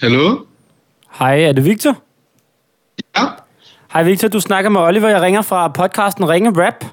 [0.00, 0.44] Hallo?
[1.18, 2.02] Hej, er det Victor?
[3.18, 3.24] Ja?
[3.92, 5.08] Hej Victor, du snakker med Oliver.
[5.08, 6.84] Jeg ringer fra podcasten Ringe Rap.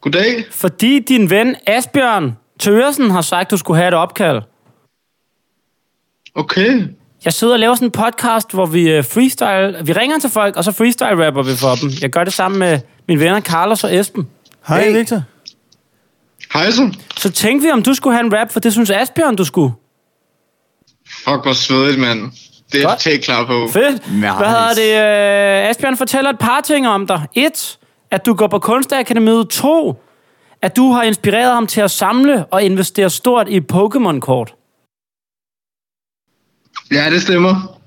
[0.00, 0.44] Goddag.
[0.50, 4.42] Fordi din ven Asbjørn Tøresen har sagt, du skulle have et opkald.
[6.34, 6.82] Okay.
[7.24, 9.86] Jeg sidder og laver sådan en podcast, hvor vi øh, freestyle...
[9.86, 11.90] Vi ringer til folk, og så freestyle-rapper vi for dem.
[12.02, 14.28] Jeg gør det sammen med mine venner Carlos og Esben.
[14.68, 14.96] Hej, Hey.
[14.96, 15.22] Victor.
[16.52, 16.94] Hej så.
[17.16, 19.72] Så tænkte vi, om du skulle have en rap, for det synes Asbjørn, du skulle.
[21.10, 22.32] Fuck, hvor svedigt, mand.
[22.72, 23.68] Det er jeg klar på.
[23.72, 24.12] Fedt.
[24.12, 24.36] Nice.
[24.36, 25.62] Hvad hedder det?
[25.62, 27.26] Øh, Asbjørn fortæller et par ting om dig.
[27.34, 27.78] Et,
[28.10, 29.48] at du går på Kunstakademiet.
[29.48, 30.02] To,
[30.62, 34.54] at du har inspireret ham til at samle og investere stort i Pokémon-kort.
[36.90, 37.78] Ja, det stemmer.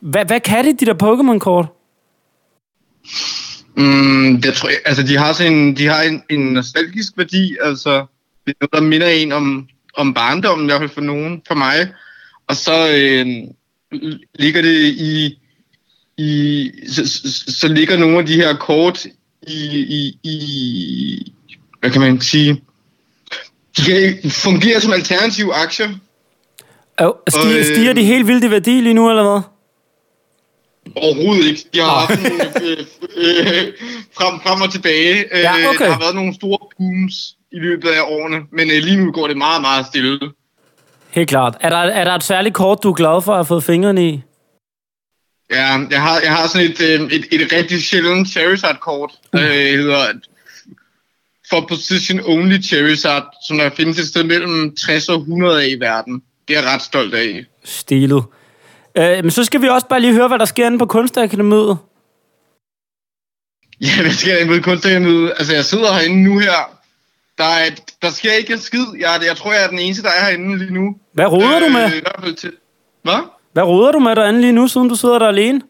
[0.00, 1.66] Hvad, hvad kan det, de der Pokémon-kort?
[3.76, 7.56] Mm, det tror jeg, altså de har sådan en, de har en, en nostalgisk værdi,
[7.62, 8.06] altså
[8.46, 11.54] det er noget, der minder en om, om barndommen, i hvert fald for nogen, for
[11.54, 11.88] mig.
[12.50, 13.26] Og så øh,
[14.38, 15.38] ligger det i,
[16.18, 19.06] i så, så, så ligger nogle af de her kort
[19.42, 21.32] i, i, i
[21.80, 22.62] hvad kan man sige,
[23.76, 25.88] de kan fungere som alternative aktier.
[27.00, 29.42] Øh, stiger, øh, stiger de helt vildt i værdi lige nu, eller hvad?
[30.96, 31.64] Overhovedet ikke.
[31.74, 32.78] De har haft nogle, øh,
[33.16, 33.72] øh,
[34.16, 35.36] frem, frem og tilbage.
[35.36, 35.84] Øh, Ja, okay.
[35.84, 39.26] Der har været nogle store booms i løbet af årene, men øh, lige nu går
[39.26, 40.18] det meget, meget stille.
[41.10, 41.56] Helt klart.
[41.60, 44.08] Er der, er der et særligt kort, du er glad for at have fået fingrene
[44.08, 44.22] i?
[45.50, 49.78] Ja, jeg har, jeg har sådan et, øh, et, et rigtig sjældent Charizard-kort, der øh,
[49.78, 50.06] hedder
[51.50, 55.80] For Position Only Charizard, som der findes et sted mellem 60 og 100 af i
[55.80, 56.22] verden.
[56.48, 57.44] Det er jeg ret stolt af.
[57.64, 58.24] Stilet.
[58.94, 61.78] Øh, men så skal vi også bare lige høre, hvad der sker inde på Kunstakademiet.
[63.80, 65.32] Ja, hvad sker der inde på kunstakademiet?
[65.38, 66.79] Altså, jeg sidder herinde nu her.
[67.40, 67.70] Der, er,
[68.02, 68.86] der sker ikke en skid.
[68.98, 70.96] Jeg, jeg tror, jeg er den eneste, der er herinde lige nu.
[71.12, 71.84] Hvad roder du med?
[71.84, 72.52] Øh, i hvert fald til...
[73.02, 73.20] Hvad?
[73.52, 75.60] Hvad roder du med derinde lige nu, siden du sidder der alene?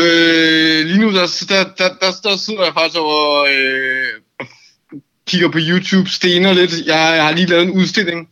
[0.00, 4.40] Øh, lige nu, der, der, der, der, der sidder jeg faktisk over øh,
[5.26, 6.72] kigger på YouTube, stener lidt.
[6.86, 8.28] Jeg, jeg har lige lavet en udstilling.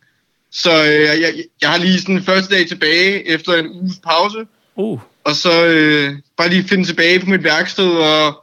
[0.53, 4.39] Så øh, jeg, jeg, har lige sådan første dag tilbage efter en uges pause.
[4.77, 5.01] Uh.
[5.25, 8.43] Og så øh, bare lige finde tilbage på mit værksted og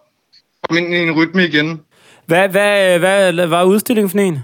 [0.63, 1.81] komme ind i en rytme igen.
[2.25, 4.39] Hvad, hvad, hvad, hvad var udstillingen for en?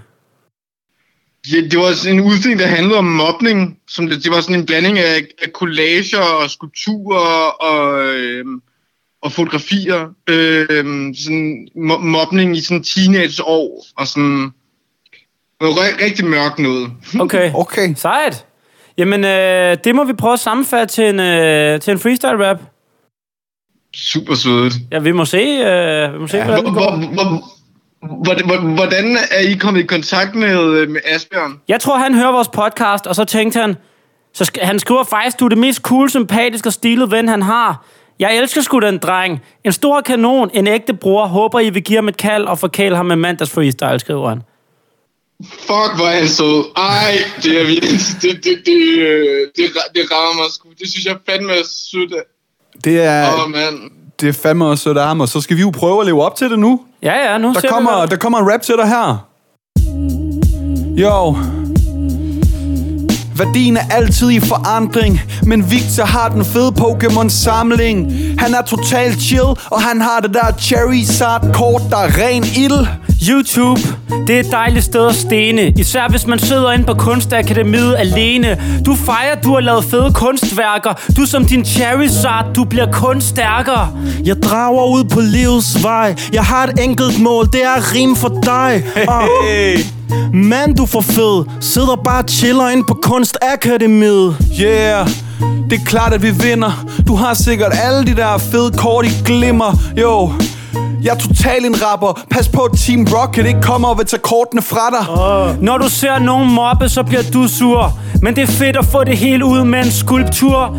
[1.52, 3.78] Ja, det var sådan en udstilling, der handlede om mobning.
[3.88, 8.44] Som det, det var sådan en blanding af, af collager og skulpturer og, øh,
[9.22, 10.08] og fotografier.
[10.28, 14.50] Øh, sådan mo- mobning i sådan teenageår og sådan
[15.60, 16.90] noget ri- rigtig mørkt noget.
[17.20, 17.50] Okay.
[17.54, 17.94] Okay.
[17.96, 18.46] Sejt.
[18.98, 22.58] Jamen, øh, det må vi prøve at sammenfatte til en, øh, til en freestyle-rap.
[23.96, 24.72] Super sødt.
[24.92, 26.96] Ja, vi må se, øh, vi må se ja, hvordan det går.
[26.96, 27.42] hvor, hvor, hvor,
[28.74, 31.60] hvordan er I kommet i kontakt med, øh, med Asbjørn?
[31.68, 33.76] Jeg tror, han hører vores podcast, og så tænkte han...
[34.34, 37.42] Så sk- han skriver faktisk, du er det mest cool, sympatiske og stilede ven, han
[37.42, 37.86] har.
[38.18, 39.40] Jeg elsker sgu den dreng.
[39.64, 41.26] En stor kanon, en ægte bror.
[41.26, 44.42] Håber, I vil give ham et kald og forkæle ham med mandags freestyle, skriver han.
[45.44, 46.64] Fuck, hvor er han sød.
[46.76, 47.12] Ej,
[47.42, 48.00] det er virkelig...
[48.22, 50.68] Det, det, det, øh, det, det rammer mig sgu.
[50.78, 52.12] Det synes jeg fandme er sødt.
[52.84, 53.90] Det er, Åh, oh, mand.
[54.20, 56.22] Det er fandme også sødt af ham, og så skal vi jo prøve at leve
[56.22, 56.80] op til det nu.
[57.02, 59.26] Ja, ja, nu Der kommer, der kommer en rap til dig her.
[60.96, 61.36] Jo.
[63.40, 69.50] Værdien er altid i forandring Men Victor har den fede Pokémon-samling Han er totalt chill
[69.70, 72.86] Og han har det der Charizard-kort, der er ren ild
[73.28, 73.80] YouTube,
[74.26, 75.72] det er et dejligt sted at stene.
[75.78, 78.58] Især hvis man sidder inde på Kunstakademiet alene.
[78.86, 80.94] Du fejrer, du har lavet fede kunstværker.
[81.16, 83.88] Du som din Charizard, du bliver kun stærkere.
[84.24, 88.16] Jeg drager ud på livets vej Jeg har et enkelt mål, det er at rime
[88.16, 89.99] for dig Og Hey.
[90.34, 91.44] Mand, du for fed.
[91.60, 94.36] Sidder bare og chiller ind på Kunstakademiet.
[94.60, 95.08] Yeah
[95.70, 96.86] Det er klart, at vi vinder.
[97.06, 99.78] Du har sikkert alle de der fede kort i glimmer.
[100.00, 100.32] Jo
[101.02, 102.20] jeg er totalt en rapper.
[102.30, 105.06] Pas på, at Team Rocket ikke kommer og vil tage kortene fra dig.
[105.62, 107.98] Når du ser nogen mobbe, så bliver du sur.
[108.22, 110.76] Men det er fedt at få det hele ud med en skulptur.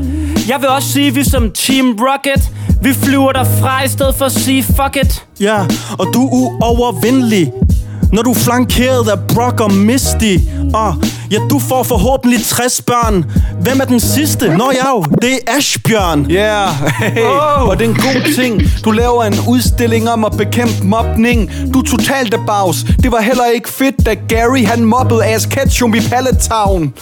[0.48, 2.52] Jeg vil også sige, at vi som Team Rocket,
[2.82, 5.26] vi flyver derfra i stedet for at sige fuck it.
[5.40, 5.60] Ja,
[6.00, 7.52] og du er uovervindelig
[8.14, 10.36] Når du er flankeret af Brock og Misty
[10.74, 10.96] Og
[11.32, 13.26] ja, du får forhåbentlig 60 børn
[13.62, 14.58] Hvem er den sidste?
[14.58, 16.70] Nå ja, jo, det er Ashbjørn Yeah,
[17.00, 17.22] hey.
[17.22, 17.70] Oh.
[17.70, 21.80] og det er en god ting Du laver en udstilling om at bekæmpe mobning Du
[21.80, 26.00] er totalt bags Det var heller ikke fedt, da Gary han mobbede Ass Ketchum i
[26.00, 26.94] Pallet Town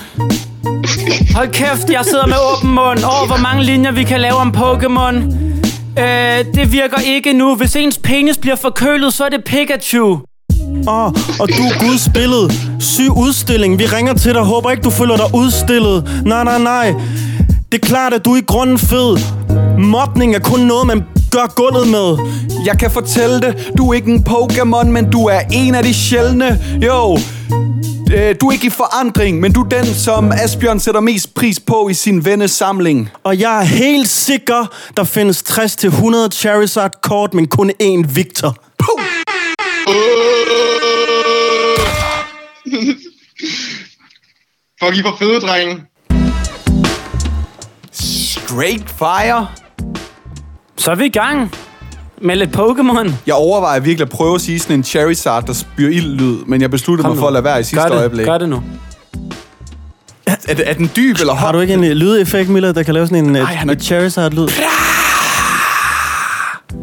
[1.36, 4.54] Hold kæft, jeg sidder med åben mund over, hvor mange linjer vi kan lave om
[4.58, 5.16] Pokémon.
[6.02, 7.56] Øh, det virker ikke nu.
[7.56, 10.20] Hvis ens penis bliver forkølet, så er det Pikachu.
[10.88, 11.06] Åh,
[11.40, 12.10] og du er Guds.
[12.80, 13.80] Syg udstilling.
[13.80, 14.42] Vi ringer til dig.
[14.42, 16.10] Håber ikke, du føler dig udstillet.
[16.26, 16.94] Nej, nej, nej.
[17.72, 19.18] Det er klart, at du er i grunden fed.
[19.78, 22.18] Mobning er kun noget, man gør gulvet med.
[22.66, 25.94] Jeg kan fortælle det, du er ikke en Pokémon, men du er en af de
[25.94, 26.60] sjældne.
[26.86, 27.18] Jo,
[28.14, 31.60] øh, du er ikke i forandring, men du er den, som Asbjørn sætter mest pris
[31.60, 33.10] på i sin vennesamling.
[33.24, 38.69] Og jeg er helt sikker, der findes 60-100 Charizard-kort, men kun én Victor.
[44.84, 45.84] Fuck, I for fede, drenge.
[47.92, 49.48] Straight fire.
[50.78, 51.52] Så er vi i gang
[52.22, 53.12] med lidt Pokémon.
[53.28, 56.72] Jeg overvejer virkelig at prøve at sige sådan en Charizard, der spyr ild-lyd, men jeg
[56.72, 57.22] besluttede Kom mig nu.
[57.22, 58.26] for at lade være i sidste gør det, øjeblik.
[58.26, 58.64] Gør det nu.
[60.48, 62.94] Er, det- er den dyb eller Har du ikke en øh, lydeffekt, Miller, der kan
[62.94, 64.48] lave sådan en, Ej, Ej, han er- et Charizard-lyd?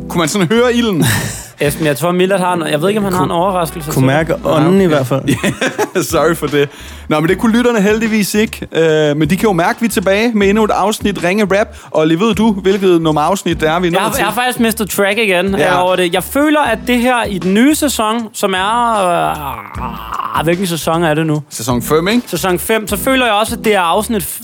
[0.09, 1.05] Kunne man sådan høre ilden?
[1.61, 3.91] Esben, jeg tror, Millard har en, Jeg ved ikke, om han har en overraskelse.
[3.93, 5.23] Kunne mærke ånden i hvert fald.
[6.11, 6.69] Sorry for det.
[7.09, 8.67] Nå, men det kunne lytterne heldigvis ikke.
[8.73, 11.45] Øh, men de kan jo mærke, at vi er tilbage med endnu et afsnit Ringe
[11.61, 11.67] Rap.
[11.91, 14.19] Og lige ved du, hvilket nummer afsnit det er, vi er Jeg har, til?
[14.19, 15.65] jeg har faktisk mistet track igen Ja.
[15.75, 15.83] ja.
[15.83, 16.15] over det.
[16.15, 18.93] Jeg føler, at det her i den nye sæson, som er...
[20.39, 21.43] Øh, hvilken sæson er det nu?
[21.51, 22.23] Sæson 5, ikke?
[22.27, 22.89] Sæson 5.
[22.89, 24.39] Så føler jeg også, at det er afsnit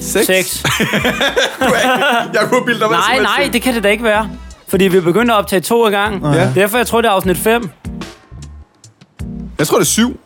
[0.00, 0.26] 6?
[0.26, 0.64] 6.
[2.34, 4.28] Jeg kunne bilde dig hvad nej, nej, det kan det da ikke være.
[4.68, 6.34] Fordi vi begyndte at optage to i gang.
[6.34, 6.50] Ja.
[6.54, 7.70] Derfor jeg tror, det er afsnit 5.
[9.58, 10.20] Jeg tror, det er 7.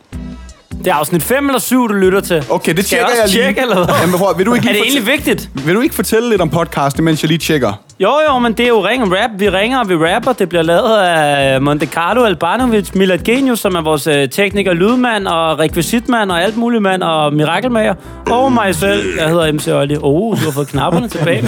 [0.77, 2.43] Det er afsnit 5 eller 7, du lytter til.
[2.49, 3.43] Okay, det Skal jeg tjekker også jeg lige.
[3.43, 3.95] tjekke, eller hvad?
[4.01, 5.49] Jamen, prøv, vil du ikke Er lige det egentlig vigtigt?
[5.65, 7.73] Vil du ikke fortælle lidt om podcasten, mens jeg lige tjekker?
[7.99, 9.29] Jo, jo, men det er jo ring rap.
[9.37, 10.33] Vi ringer, og vi rapper.
[10.33, 15.27] Det bliver lavet af Monte Carlo Albanovic, Milad Genius, som er vores øh, tekniker, lydmand
[15.27, 17.93] og rekvisitmand og alt muligt mand og mirakelmager.
[18.31, 19.03] Og mig selv.
[19.19, 19.97] Jeg hedder MC Olli.
[20.01, 21.43] Oh, du har fået knapperne tilbage.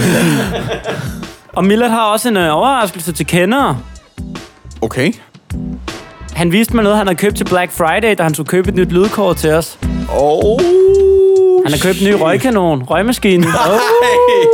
[1.56, 3.78] Og Milad har også en øh, overraskelse til kendere.
[4.82, 5.12] Okay.
[6.34, 8.74] Han viste mig noget, han har købt til Black Friday, da han skulle købe et
[8.74, 9.78] nyt lydkort til os.
[10.18, 10.60] Oh,
[11.64, 13.46] Han har købt en ny røgkanon, røgmaskine.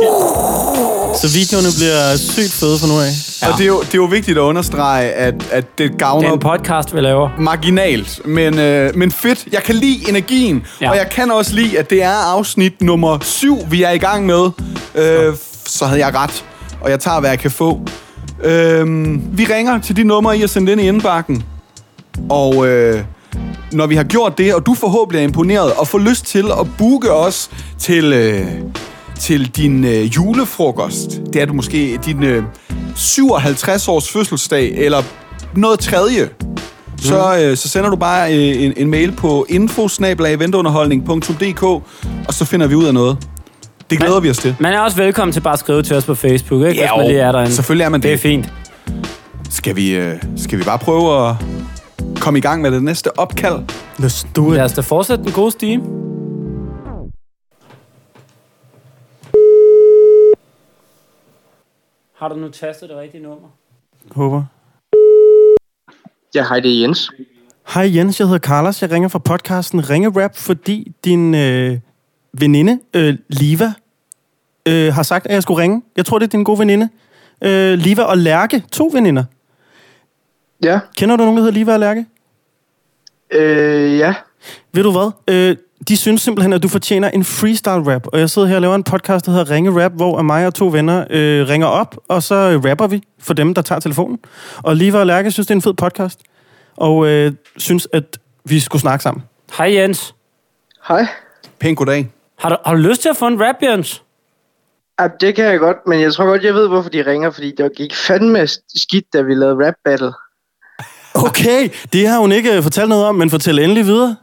[0.05, 1.19] Oh.
[1.21, 3.11] Så videoerne bliver sygt fede for nu af.
[3.41, 3.51] Ja.
[3.51, 6.29] Og det er, jo, det er jo vigtigt at understrege, at, at det Det gavner
[6.29, 7.29] er en podcast, vi laver.
[7.39, 9.45] marginalt, men, øh, men fedt.
[9.51, 10.85] Jeg kan lide energien, ja.
[10.85, 10.91] Ja.
[10.91, 14.25] og jeg kan også lide, at det er afsnit nummer 7, vi er i gang
[14.25, 14.49] med.
[14.95, 15.33] Øh,
[15.65, 16.45] så havde jeg ret,
[16.83, 17.81] og jeg tager, hvad jeg kan få.
[18.43, 18.87] Øh,
[19.37, 21.43] vi ringer til de numre, I har sendt ind i indbakken,
[22.29, 23.03] og øh,
[23.71, 26.67] når vi har gjort det, og du forhåbentlig er imponeret, og får lyst til at
[26.77, 28.13] booke os til...
[28.13, 28.47] Øh,
[29.19, 31.21] til din øh, julefrokost.
[31.33, 32.43] Det er du måske din øh,
[32.95, 35.03] 57-års fødselsdag, eller
[35.55, 36.29] noget tredje.
[36.97, 41.63] Så, øh, så sender du bare øh, en, en mail på info-eventunderholdning.dk,
[42.27, 43.17] og så finder vi ud af noget.
[43.93, 44.55] Det glæder vi os til.
[44.59, 46.81] Man er også velkommen til bare at skrive til os på Facebook, ikke?
[46.81, 47.51] Ja, Hvis man lige er derinde.
[47.51, 48.07] selvfølgelig er man det.
[48.07, 48.53] Det er fint.
[49.49, 51.35] Skal vi, øh, skal vi bare prøve at
[52.19, 53.59] komme i gang med det næste opkald?
[53.99, 54.53] Let's do it.
[54.55, 55.83] Lad os da fortsætte den gode stime.
[62.17, 63.47] Har du nu tastet det rigtige nummer?
[64.11, 64.43] Håber.
[66.35, 67.11] Ja, hej, det er Jens.
[67.73, 68.81] Hej Jens, jeg hedder Carlos.
[68.81, 71.79] Jeg ringer fra podcasten Ringe Rap, fordi din øh,
[72.33, 73.73] veninde, øh, Liva,
[74.67, 75.81] øh, har sagt, at jeg skulle ringe.
[75.97, 76.89] Jeg tror, det er din gode veninde.
[77.41, 79.23] Øh, Liva og Lærke, to veninder.
[80.63, 82.05] Ja, Kender du nogen, der hedder Liva og Lærke?
[83.31, 84.13] øh, ja.
[84.73, 85.11] Ved du hvad?
[85.27, 85.55] Øh,
[85.87, 88.07] de synes simpelthen, at du fortjener en freestyle rap.
[88.07, 90.53] Og jeg sidder her og laver en podcast, der hedder Ringe Rap, hvor mig og
[90.53, 94.19] to venner øh, ringer op, og så rapper vi for dem, der tager telefonen.
[94.57, 96.19] Og Liva og Lærke synes, det er en fed podcast.
[96.77, 99.23] Og øh, synes, at vi skulle snakke sammen.
[99.57, 100.15] Hej Jens.
[100.87, 101.07] Hej.
[101.59, 102.09] Pæn goddag.
[102.39, 104.02] Har du, har du lyst til at få en rap, Jens?
[104.99, 107.51] Ja, det kan jeg godt, men jeg tror godt, jeg ved, hvorfor de ringer, fordi
[107.57, 110.13] det gik fandme skidt, da vi lavede rap battle.
[111.15, 114.15] Okay, det har hun ikke øh, fortalt noget om, men fortæl endelig videre.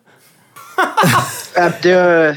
[1.57, 2.37] Ja, det var...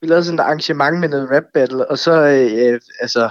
[0.00, 3.30] Vi lavede sådan et arrangement med noget rap battle, og så, øh, altså...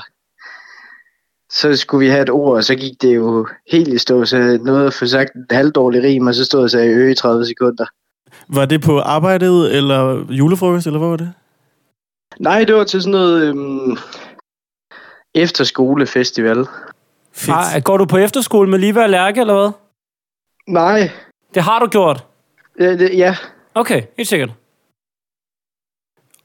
[1.51, 4.37] Så skulle vi have et ord, og så gik det jo helt i stå, så
[4.37, 7.11] jeg nåede at få sagt en halvdårlig rim, og så stod jeg så i øge
[7.11, 7.85] i 30 sekunder.
[8.47, 11.33] Var det på arbejdet, eller julefrokost, eller hvad var det?
[12.39, 13.97] Nej, det var til sådan noget øhm,
[15.35, 16.65] efterskolefestival.
[17.47, 19.71] Har, går du på efterskole med Liva og Lærke, eller hvad?
[20.67, 21.09] Nej,
[21.53, 22.25] Det har du gjort.
[22.79, 23.35] ja, det, ja.
[23.75, 24.49] Okay, helt sikkert.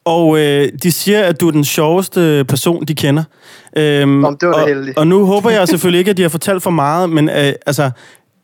[0.05, 3.25] Og øh, de siger, at du er den sjoveste person, de kender.
[3.77, 4.99] Øhm, Om det var da og, heldigt.
[4.99, 7.91] og nu håber jeg selvfølgelig ikke, at de har fortalt for meget, men øh, altså,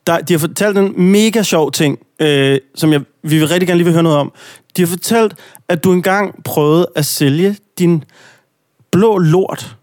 [0.07, 3.79] der, de har fortalt en mega sjov ting, øh, som jeg, vi vil rigtig gerne
[3.79, 4.33] lige vil høre noget om.
[4.77, 5.35] De har fortalt,
[5.69, 8.05] at du engang prøvede at sælge din
[8.93, 9.77] blå lort.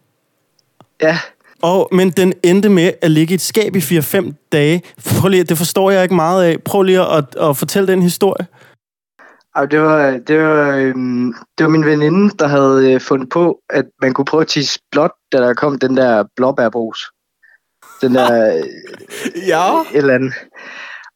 [1.01, 1.20] Ja,
[1.62, 4.82] Og, men den endte med at ligge i et skab i 4-5 dage.
[5.20, 6.62] Prøv lige, det forstår jeg ikke meget af.
[6.63, 8.48] Prøv lige at, at fortælle den historie.
[9.56, 13.60] Ej, det var, det var, øhm, det var min veninde, der havde øh, fundet på,
[13.70, 17.12] at man kunne prøve at tisse blot, da der kom den der blåbærbrus.
[18.04, 18.64] Den der
[19.52, 19.82] Ja.
[19.82, 20.34] et eller andet.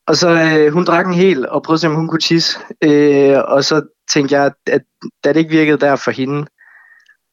[0.08, 2.60] Og så øh, hun drak en hel og prøvede at se, om hun kunne tisse.
[2.84, 3.82] Øh, og så
[4.13, 4.82] tænkte jeg, at
[5.24, 6.46] da det ikke virkede der for hende,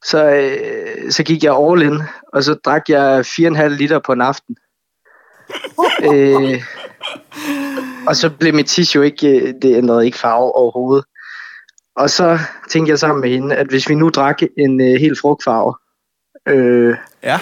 [0.04, 4.20] så, øh, så gik jeg all in, og så drak jeg 4,5 liter på en
[4.20, 4.56] aften.
[6.12, 6.62] øh,
[8.06, 11.04] og så blev mit tissue jo ikke, øh, det ændrede ikke farve overhovedet.
[11.96, 12.38] Og så
[12.70, 15.74] tænkte jeg sammen med hende, at hvis vi nu drak en øh, helt frugtfarve,
[16.48, 17.40] øh, Ja.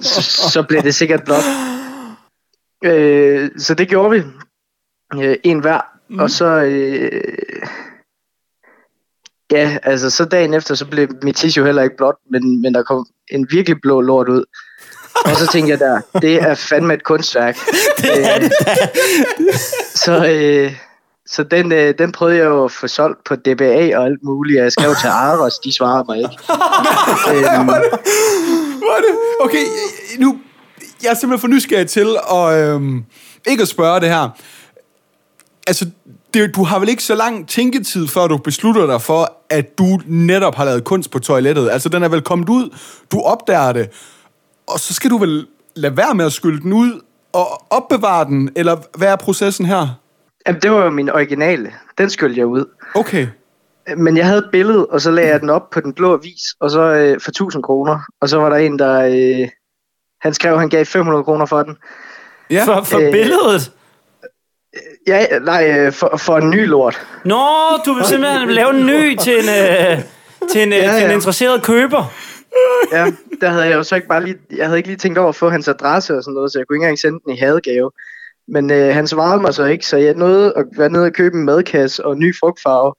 [0.00, 1.44] Så, så blev det sikkert blot.
[2.84, 4.22] Øh, så det gjorde vi.
[5.22, 5.80] Øh, en hver.
[6.08, 6.18] Mm.
[6.18, 6.44] Og så...
[6.44, 7.22] Øh,
[9.52, 12.82] ja, altså så dagen efter, så blev mit tissue heller ikke blot, men, men der
[12.82, 14.44] kom en virkelig blå lort ud.
[15.24, 17.56] Og så tænkte jeg der, det er fandme et kunstværk.
[17.98, 18.52] det er det
[19.94, 20.76] Så, øh,
[21.26, 24.62] så den, øh, den prøvede jeg jo at få solgt på DBA og alt muligt.
[24.62, 26.38] Jeg skrev til Aros, de svarede mig ikke.
[27.32, 29.18] øhm, Hvor er det?
[29.40, 29.64] Okay,
[30.18, 30.38] nu...
[31.02, 33.04] Jeg er simpelthen for nysgerrig til at, øhm,
[33.46, 34.28] ikke at spørge det her.
[35.66, 35.90] Altså,
[36.34, 40.00] det, du har vel ikke så lang tænketid, før du beslutter dig for, at du
[40.06, 41.70] netop har lavet kunst på toilettet.
[41.70, 42.76] Altså, den er vel kommet ud,
[43.12, 43.88] du opdager det,
[44.66, 47.00] og så skal du vel lade være med at skylde den ud
[47.32, 49.88] og opbevare den, eller hvad er processen her?
[50.46, 51.72] jamen, det var jo min originale.
[51.98, 52.64] Den skyldte jeg ud.
[52.94, 53.26] Okay.
[53.96, 56.42] Men jeg havde et billede, og så lagde jeg den op på den blå avis,
[56.60, 57.98] og så øh, for 1000 kroner.
[58.20, 59.00] Og så var der en, der...
[59.00, 59.48] Øh,
[60.20, 61.76] han skrev, at han gav 500 kroner for den.
[62.50, 62.64] Ja.
[62.64, 63.72] For, for Øh, billedet?
[65.06, 67.06] Ja, nej, øh, for, for en ny lort.
[67.24, 67.46] Nå,
[67.86, 69.98] du vil simpelthen lave en ny til en, øh,
[70.50, 70.98] til en, ja, Ja, ja.
[70.98, 72.12] til en interesseret køber.
[72.92, 73.06] Ja,
[73.40, 74.38] der havde jeg jo så ikke bare lige...
[74.56, 76.66] Jeg havde ikke lige tænkt over at få hans adresse og sådan noget, så jeg
[76.66, 77.90] kunne ikke engang sende den i hadegave.
[78.48, 81.36] Men øh, han svarede mig så ikke, så jeg nåede at være nede og købe
[81.36, 82.94] en madkasse og en ny frugtfarve.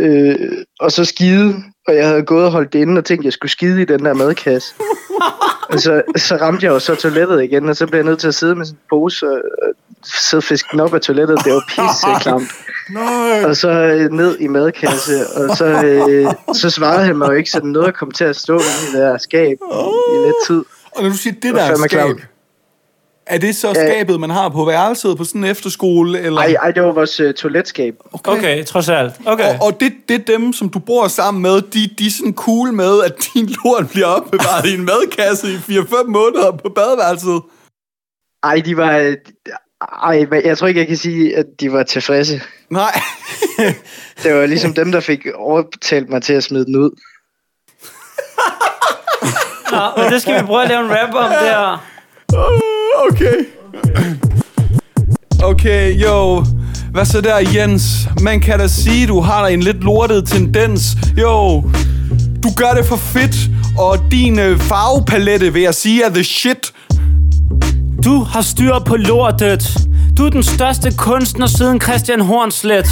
[0.00, 1.54] Øh, og så skide,
[1.88, 3.84] og jeg havde gået og holdt det inde og tænkt, at jeg skulle skide i
[3.84, 4.74] den der madkasse.
[5.72, 8.28] og så, så ramte jeg jo så toilettet igen, og så blev jeg nødt til
[8.28, 9.42] at sidde med sådan en pose og
[10.04, 11.38] sidde og fiske den op af toilettet.
[11.44, 12.52] Det var pisseklamt.
[12.90, 13.44] Nej.
[13.44, 17.50] Og så øh, ned i madkasse, og så, øh, så svarede han mig jo ikke,
[17.50, 20.36] så den nåede at komme til at stå i det der skab i, i lidt
[20.46, 20.64] tid.
[20.96, 22.16] Og når du siger det der skab.
[23.26, 23.74] Er det så Ja.
[23.74, 26.20] skabet, man har på værelset på sådan en efterskole?
[26.20, 26.40] Eller?
[26.40, 27.94] Ej, ej, det var vores øh, toiletskab.
[28.24, 29.12] Okay, trods alt.
[29.26, 29.58] Okay.
[29.60, 32.34] Og, og det, det er dem, som du bor sammen med, de, de er sådan
[32.34, 37.42] cool med, at din lort bliver opbevaret i en madkasse i 4-5 måneder på badeværelset.
[38.42, 38.96] Ej, de var...
[38.98, 39.16] øh,
[40.02, 42.40] Ej, men jeg tror ikke, jeg kan sige, at de var tilfredse.
[42.70, 43.00] Nej.
[44.22, 46.90] Det var ligesom dem, der fik overtalt mig til at smide den ud.
[49.72, 52.71] Nå, men det skal vi prøve at lave en rap om der.
[52.96, 53.44] Okay.
[55.42, 56.44] Okay, jo.
[56.92, 57.82] Hvad så der, Jens?
[58.20, 60.82] Man kan da sige, du har da en lidt lortet tendens.
[61.20, 61.64] Jo,
[62.42, 63.36] du gør det for fedt,
[63.78, 66.72] og din øh, farvepalette, vil jeg sige, er the shit.
[68.04, 69.76] Du har styr på lortet.
[70.16, 72.86] Du er den største kunstner siden Christian Hornslet.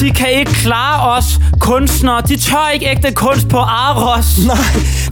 [0.00, 1.24] De kan ikke klare os
[1.60, 2.20] kunstnere.
[2.28, 4.46] De tør ikke ægte kunst på Aros.
[4.46, 4.56] Nej,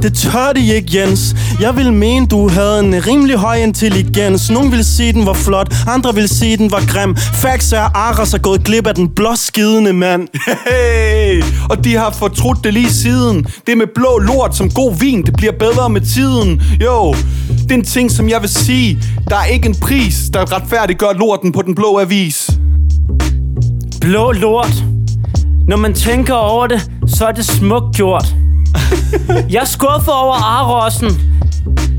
[0.02, 1.21] det tør de ikke, Jens.
[1.61, 4.50] Jeg vil mene, du havde en rimelig høj intelligens.
[4.50, 7.17] Nogle ville sige, den var flot, andre ville sige, den var grim.
[7.17, 10.29] Facts er, Aros er gået glip af den blåskidende mand.
[10.47, 11.19] Hey,
[11.70, 13.46] og de har fortrudt det lige siden.
[13.66, 16.62] Det med blå lort som god vin, det bliver bedre med tiden.
[16.84, 17.14] Jo,
[17.62, 19.02] det er en ting, som jeg vil sige.
[19.28, 22.50] Der er ikke en pris, der retfærdiggør lorten på den blå avis.
[24.00, 24.84] Blå lort.
[25.68, 28.34] Når man tænker over det, så er det smukt gjort.
[29.52, 31.10] Jeg er skuffet over Arosen.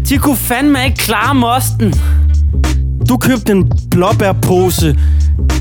[0.09, 1.93] De kunne fandme ikke klare mosten.
[3.09, 4.97] Du købte en blåbærpose.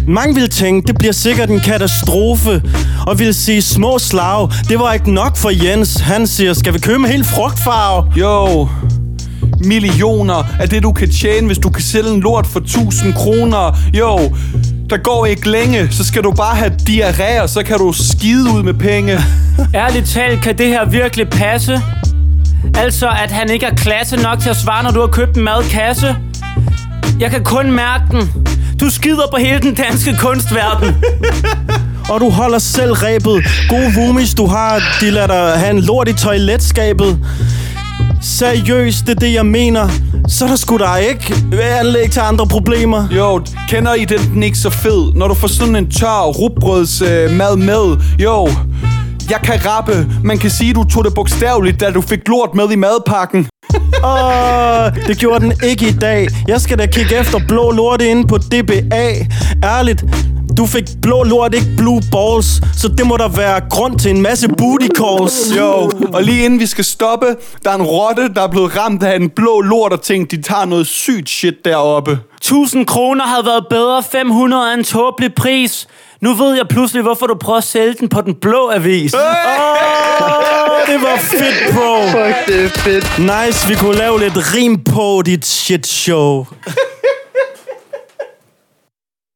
[0.08, 2.62] Mange ville tænke, det bliver sikkert en katastrofe.
[3.06, 4.48] Og ville sige små slag.
[4.68, 5.94] Det var ikke nok for Jens.
[6.00, 8.12] Han siger, skal vi købe en helt frugtfarve?
[8.16, 8.68] Jo,
[9.64, 13.78] millioner af det, du kan tjene, hvis du kan sælge en lort for 1000 kroner.
[13.94, 14.18] Jo,
[14.90, 18.50] der går ikke længe, så skal du bare have diarré, og så kan du skide
[18.52, 19.18] ud med penge.
[19.74, 21.80] Ærligt talt, kan det her virkelig passe?
[22.74, 25.44] Altså, at han ikke er klasse nok til at svare, når du har købt en
[25.44, 26.16] madkasse?
[27.20, 28.30] Jeg kan kun mærke den.
[28.80, 30.94] Du skider på hele den danske kunstverden.
[32.10, 33.44] Og du holder selv rebet.
[33.68, 34.82] God vumis, du har.
[35.00, 37.18] De lader dig have en lort i toiletskabet.
[38.22, 39.88] Seriøst, det er det, jeg mener.
[40.28, 43.08] Så er der sgu da ikke anlæg til andre problemer.
[43.16, 45.14] Jo, kender I den, den ikke så fed?
[45.14, 47.96] Når du får sådan en tør rugbrøds øh, mad med.
[48.18, 48.48] Jo,
[49.30, 50.06] jeg kan rappe.
[50.24, 53.49] Man kan sige, du tog det bogstaveligt, da du fik lort med i madpakken.
[54.04, 56.28] Åh, det gjorde den ikke i dag.
[56.48, 59.26] Jeg skal da kigge efter blå lort inde på DBA.
[59.64, 60.04] Ærligt,
[60.56, 62.46] du fik blå lort, ikke blue balls.
[62.76, 65.56] Så det må der være grund til en masse booty calls.
[65.58, 67.26] Jo, og lige inden vi skal stoppe,
[67.64, 70.42] der er en rotte, der er blevet ramt af en blå lort og tænkt, de
[70.42, 72.18] tager noget sygt shit deroppe.
[72.36, 75.88] 1000 kroner havde været bedre, 500 er en tåbelig pris.
[76.20, 79.14] Nu ved jeg pludselig, hvorfor du prøver at sælge den på den blå avis.
[79.14, 79.20] Åh,
[80.86, 82.06] det var fedt, bro.
[82.06, 83.18] Fuck, det er fedt.
[83.18, 86.46] Nice, vi kunne lave lidt rim på dit shit show.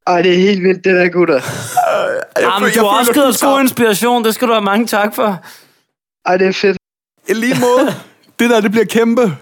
[0.07, 1.41] Ej, det er helt vildt, det der, gutter.
[2.41, 4.25] Jamen, du har også givet os god inspiration.
[4.25, 5.41] Det skal du have mange tak for.
[6.27, 6.77] Ej, det er fedt.
[7.29, 7.95] I lige måde.
[8.39, 9.37] Det der, det bliver kæmpe.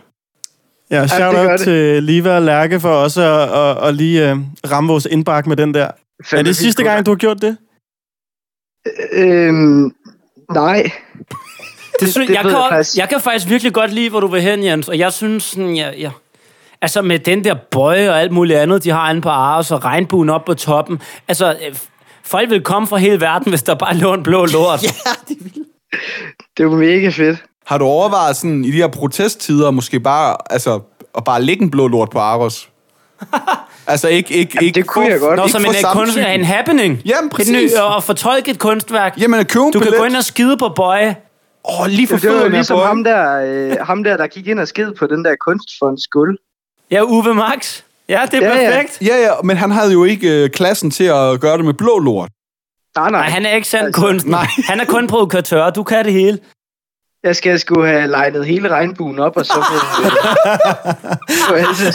[0.91, 4.39] Ja, shout out til Liva og Lærke for også at, at, at lige uh,
[4.71, 5.91] ramme vores indbakke med den der.
[6.33, 7.57] Er det sidste gang, du har gjort det?
[9.13, 9.95] Øhm,
[10.53, 10.93] nej.
[12.01, 12.97] Det synes, det jeg, kan, jeg faktisk.
[12.97, 14.89] jeg kan faktisk virkelig godt lide, hvor du vil hen, Jens.
[14.89, 16.11] Og jeg synes sådan, ja, ja.
[16.83, 19.85] Altså med den der bøje og alt muligt andet, de har inde på Aros og
[19.85, 21.01] regnbuen op på toppen.
[21.29, 21.77] Altså, øh,
[22.23, 24.83] folk vil komme fra hele verden, hvis der bare lå en blå lort.
[24.87, 24.89] ja.
[26.57, 27.45] Det var mega fedt.
[27.67, 30.81] Har du overvejet sådan i de her protesttider, måske bare, altså,
[31.17, 32.69] at bare lægge en blå lort på Aros?
[33.87, 35.37] altså ikke, ikke, ikke det kunne få- jeg godt.
[35.37, 36.35] Nå, som en, øh, kunst, samtykke.
[36.35, 37.03] en happening.
[37.07, 37.73] Jamen, Et præcis.
[37.75, 39.15] ny, og fortolke et kunstværk.
[39.21, 41.17] Jamen, at købe en du kan gå ind og skide på bøje.
[41.65, 42.83] Åh, oh, lige for Det var ligesom på.
[42.85, 46.37] ham der, øh, ham der, der gik ind og sked på den der kunstfonds gulv.
[46.91, 47.81] Ja, Uwe Max.
[48.09, 48.71] Ja, det er Ja, ja.
[48.71, 48.99] perfekt.
[49.03, 51.99] Ja, ja, men han havde jo ikke øh, klassen til at gøre det med blå
[51.99, 52.29] lort.
[52.97, 53.21] Nej, nej.
[53.21, 54.33] Nej, han er ikke sand Altså, kunstner.
[54.33, 54.47] nej.
[54.69, 55.71] Han er kun provokatør.
[55.71, 56.39] Du kan det hele.
[57.25, 59.75] Jeg skal sgu have legnet hele regnbuen op, og så få...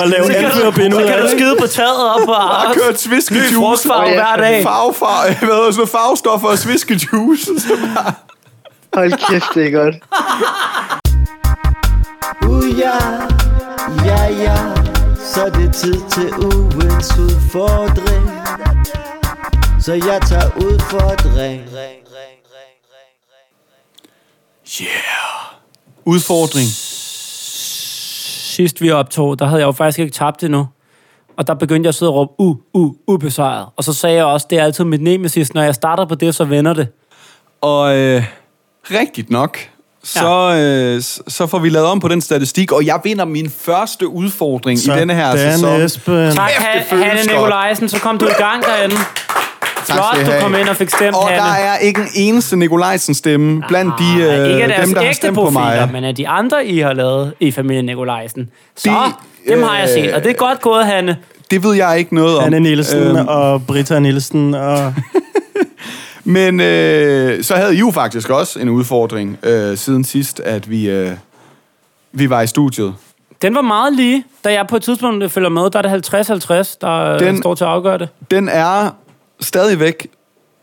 [0.03, 2.77] Og lave anførbind ud så kan af du skide på taget op Og Aros.
[2.77, 3.87] kørt sviskejuice.
[3.87, 4.63] Hver dag.
[4.63, 7.59] Farve, farve, hvad hedder sådan farvestoffer og sviskejuice.
[7.59, 8.13] Så bare-
[8.93, 9.95] Hold kæft, det er godt.
[12.49, 12.97] Uh, ja,
[14.05, 14.55] ja, ja,
[15.33, 18.31] så er det tid til ugens udfordring.
[19.81, 21.61] Så jeg tager udfordring.
[26.05, 26.67] Udfordring.
[28.55, 30.67] Sidst vi optog, der havde jeg jo faktisk ikke tabt endnu.
[31.37, 33.65] Og der begyndte jeg at sidde og råbe, u, u, ubesejret.
[33.77, 35.53] Og så sagde jeg også, det er altid mit nemesis.
[35.53, 36.87] Når jeg starter på det, så vender det.
[37.61, 38.23] Og øh,
[38.91, 39.57] rigtigt nok,
[40.03, 40.53] så,
[40.95, 44.07] øh, s- så får vi lavet om på den statistik, og jeg vinder min første
[44.07, 45.81] udfordring i denne her Dan sæson.
[45.81, 46.35] Esben.
[46.35, 47.21] Tak, Hanne.
[47.33, 47.89] Nikolajsen.
[47.89, 48.95] Så kom du i gang derinde.
[49.87, 51.67] Tak Flot, skal I du kom ind og fik stemt, Og der Hanne.
[51.67, 55.13] er ikke en eneste Nikolajsen stemme blandt de, Ah, øh, ikke af dem, der har
[55.13, 55.89] stemt på profiler, mig.
[55.91, 58.49] men af de andre, I har lavet i familien Nikolajsen.
[58.75, 58.89] Så,
[59.47, 61.17] De, dem har jeg øh, set, og det er godt gået, Hanne.
[61.51, 62.43] Det ved jeg ikke noget om.
[62.43, 64.93] Anne Nielsen Øhm, og Britta Nielsen og...
[66.23, 70.89] Men øh, så havde I jo faktisk også en udfordring øh, siden sidst, at vi,
[70.89, 71.11] øh,
[72.11, 72.95] vi var i studiet.
[73.41, 75.69] Den var meget lige, da jeg på et tidspunkt følger med.
[75.69, 77.37] Der er det 50-50, der Den- Den...
[77.41, 78.09] står til at afgøre det.
[78.31, 78.89] Den er
[79.41, 80.07] stadigvæk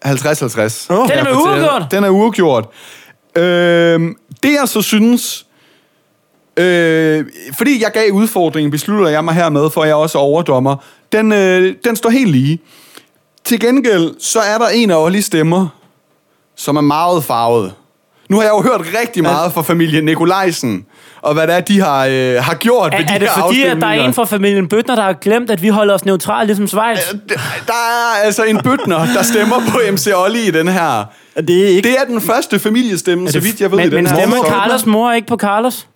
[0.06, 0.86] 50-50.
[0.90, 1.08] Oh.
[1.08, 1.86] Den er med uafgjort.
[1.90, 2.68] Den er uafgjort.
[3.36, 5.46] Øh, det jeg så synes...
[6.56, 10.76] Øh, fordi jeg gav udfordringen, beslutter jeg mig hermed, for jeg også overdommer.
[11.12, 12.58] Den, øh, den står helt lige.
[13.44, 15.68] Til gengæld, så er der en af Ollis stemmer,
[16.56, 17.74] som er meget farvet.
[18.28, 20.86] Nu har jeg jo hørt rigtig meget fra familien Nikolajsen,
[21.24, 23.42] og hvad det er, de har, øh, har gjort ved de Er, er det her
[23.42, 26.04] fordi, at der er en fra familien Bøtner, der har glemt, at vi holder os
[26.04, 26.98] neutrale ligesom Schweiz?
[27.66, 31.04] Der er altså en bøtner, der stemmer på MC Olli i den her.
[31.36, 31.88] Det er ikke...
[31.88, 34.16] Det er den første familiestemme, så vidt jeg ved, men, i den men her.
[34.16, 34.52] stemmer sæson.
[34.52, 35.86] Carlos mor ikke på Carlos?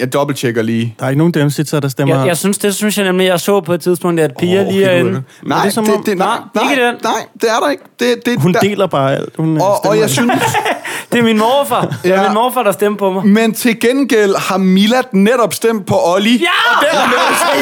[0.00, 0.94] Jeg dobbelttjekker lige.
[0.98, 2.18] Der er ikke nogen demsitser, der stemmer...
[2.18, 4.66] Jeg, jeg synes, det synes jeg nemlig, jeg så på et tidspunkt, at Pia Åh,
[4.72, 5.10] lige er inde.
[5.12, 6.94] Nej, det er det, som det, nej, Nej, ikke den.
[7.02, 7.82] nej, det er der ikke.
[8.00, 9.36] Det, det, Hun der, deler bare alt.
[9.36, 10.32] Hun øh, og, og jeg synes,
[11.12, 11.96] Det er min morfar.
[12.02, 12.22] Det er Ja.
[12.28, 13.26] min morfar, der stemmer på mig.
[13.26, 16.30] men til gengæld har Milad netop stemt på Olli.
[16.36, 16.46] Ja!
[16.70, 17.54] Og den er med, så er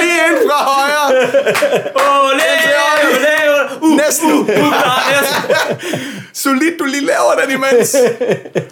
[0.00, 1.06] lige ind fra højre.
[1.94, 2.42] Ole,
[3.02, 3.39] ole,
[3.90, 4.32] Uh, Næsten.
[4.32, 5.28] uh, nej, yes.
[6.32, 7.96] Solidt, du lige laver den imens.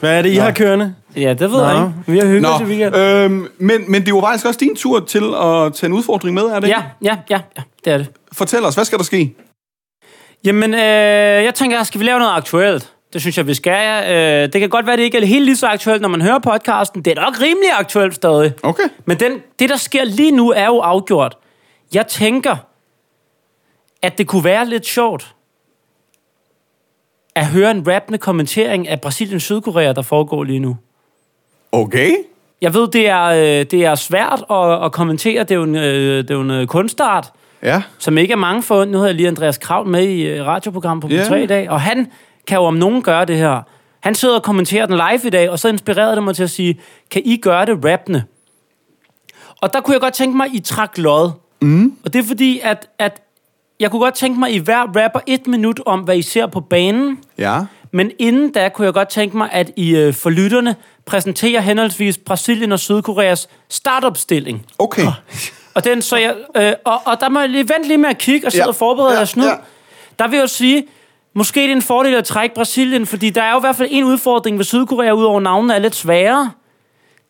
[0.00, 0.94] Hvad er det, I har kørende?
[1.16, 1.64] Ja, det ved Nå.
[1.64, 1.92] jeg ikke.
[2.07, 2.96] Vi har hygget os i Nå, weekend.
[2.96, 6.42] øhm, men, men det var faktisk også din tur til at tage en udfordring med,
[6.42, 6.81] er det ikke?
[7.02, 8.07] Ja, ja, ja, ja, det er det.
[8.33, 9.35] Fortæl os, hvad skal der ske?
[10.44, 10.81] Jamen, øh,
[11.44, 12.92] jeg tænker, skal vi lave noget aktuelt?
[13.12, 14.11] Det synes jeg, vi skal.
[14.14, 16.38] Øh, det kan godt være, det ikke er helt lige så aktuelt, når man hører
[16.38, 17.02] podcasten.
[17.04, 18.52] Det er nok rimelig aktuelt stadig.
[18.62, 18.83] Okay.
[19.07, 21.37] Men den, det, der sker lige nu, er jo afgjort.
[21.94, 22.57] Jeg tænker,
[24.03, 25.35] at det kunne være lidt sjovt
[27.35, 30.77] at høre en rappende kommentering af Brasilien-Sydkorea, der foregår lige nu.
[31.73, 32.13] Okay.
[32.61, 35.43] Jeg ved, det er, øh, det er svært at, at kommentere.
[35.43, 37.33] Det er jo en, øh, det er jo en øh, kunstart,
[37.63, 37.83] Ja.
[37.99, 38.93] som ikke er mange forundt.
[38.93, 41.23] Nu har jeg lige Andreas Krav med i øh, radioprogrammet på Ja.
[41.23, 42.13] P3 i dag, og han
[42.47, 43.63] kan jo om nogen gøre det her.
[44.01, 46.51] Han sidder og kommenterer den live i dag, og så inspirerede det mig til at
[46.51, 46.81] sige,
[47.11, 48.25] kan I gøre det rappende?
[49.61, 51.31] Og der kunne jeg godt tænke mig, at I trak lod.
[51.63, 51.97] Mm.
[52.05, 53.23] Og det er fordi, at, at
[53.81, 56.47] jeg kunne godt tænke mig, at I hver rapper et minut om, hvad I ser
[56.47, 57.19] på banen.
[57.38, 57.61] Ja.
[57.93, 62.19] Men inden da kunne jeg godt tænke mig, at I øh, for lytterne præsenterer henholdsvis
[62.19, 64.67] Brasilien og Sydkoreas startopstilling.
[64.79, 65.07] Okay.
[65.75, 68.19] Og, den, så jeg, øh, og, og der må jeg lige vente lige med at
[68.19, 69.45] kigge og sidde Ja, og forberede ja, jeres snyd.
[69.47, 69.55] ja.
[70.19, 70.87] Der vil jeg jo sige,
[71.35, 73.88] måske det er en fordel at trække Brasilien, fordi der er jo i hvert fald
[73.93, 76.51] en udfordring ved Sydkorea, udover navnene er lidt sværere.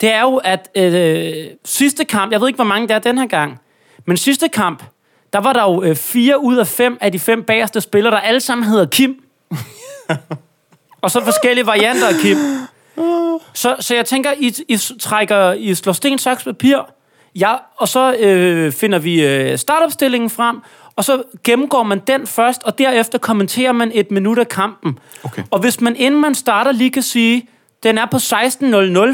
[0.01, 1.33] Det er jo, at øh,
[1.65, 3.61] sidste kamp, jeg ved ikke, hvor mange der er den her gang,
[4.07, 4.83] men sidste kamp,
[5.33, 8.21] der var der jo øh, fire ud af fem af de fem bagerste spillere, der
[8.21, 9.25] alle sammen hedder Kim.
[11.03, 12.37] og så forskellige varianter af Kim.
[13.55, 16.79] Så, så jeg tænker, I, I trækker, I slår sten, saks, papir,
[17.35, 20.61] ja, og så øh, finder vi øh, startopstillingen frem,
[20.97, 24.99] og så gennemgår man den først, og derefter kommenterer man et minut af kampen.
[25.25, 25.43] Okay.
[25.51, 27.49] Og hvis man inden man starter lige kan sige,
[27.83, 28.21] den er på 16.00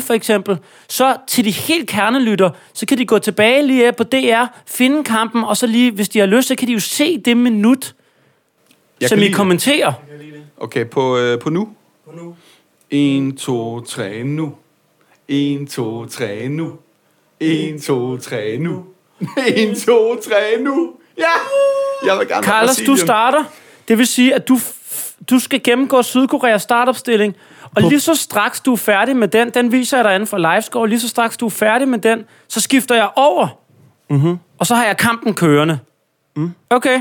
[0.07, 4.45] for eksempel, så til de helt kernelytter, så kan de gå tilbage lige på DR,
[4.67, 7.37] finde kampen, og så lige, hvis de har lyst, så kan de jo se det
[7.37, 7.95] minut,
[9.01, 9.37] Jeg som kan I lide det.
[9.37, 9.93] kommenterer.
[10.57, 11.69] Okay, på, øh, på nu?
[12.05, 12.37] På nu.
[12.91, 14.55] 1, 2, 3, nu.
[15.29, 16.73] 1, 2, 3, nu.
[17.41, 18.85] 1, 2, 3, nu.
[19.47, 20.93] 1, 2, 3, nu.
[21.19, 21.25] Ja!
[22.07, 23.45] Jeg vil gerne Carlos, du starter.
[23.89, 24.59] Det vil sige, at du,
[25.31, 27.35] du skal gennemgå Sydkoreas startopstilling.
[27.77, 30.39] Og lige så straks du er færdig med den, den viser jeg dig inden for
[30.39, 33.49] livescore, lige så straks du er færdig med den, så skifter jeg over.
[34.11, 34.39] Mm-hmm.
[34.59, 35.79] Og så har jeg kampen kørende.
[36.37, 36.53] Mm.
[36.71, 37.01] Okay.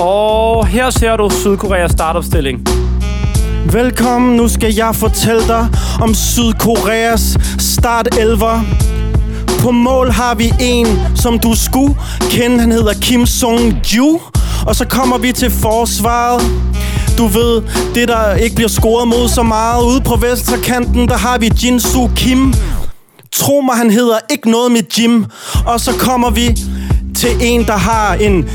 [0.00, 2.66] Og her ser du Sydkoreas startopstilling.
[3.72, 5.68] Velkommen, nu skal jeg fortælle dig
[6.02, 8.40] om Sydkoreas start 11.
[9.60, 11.94] På mål har vi en, som du skulle
[12.30, 12.60] kende.
[12.60, 14.20] Han hedder Kim Song-ju.
[14.66, 16.42] Og så kommer vi til forsvaret.
[17.18, 17.62] Du ved,
[17.94, 19.84] det der ikke bliver scoret mod så meget.
[19.84, 22.54] Ude på venstrekanten, der har vi Jinsu Kim.
[23.32, 25.26] Tro mig, han hedder ikke noget med Jim.
[25.66, 26.56] Og så kommer vi
[27.16, 28.48] til en, der har en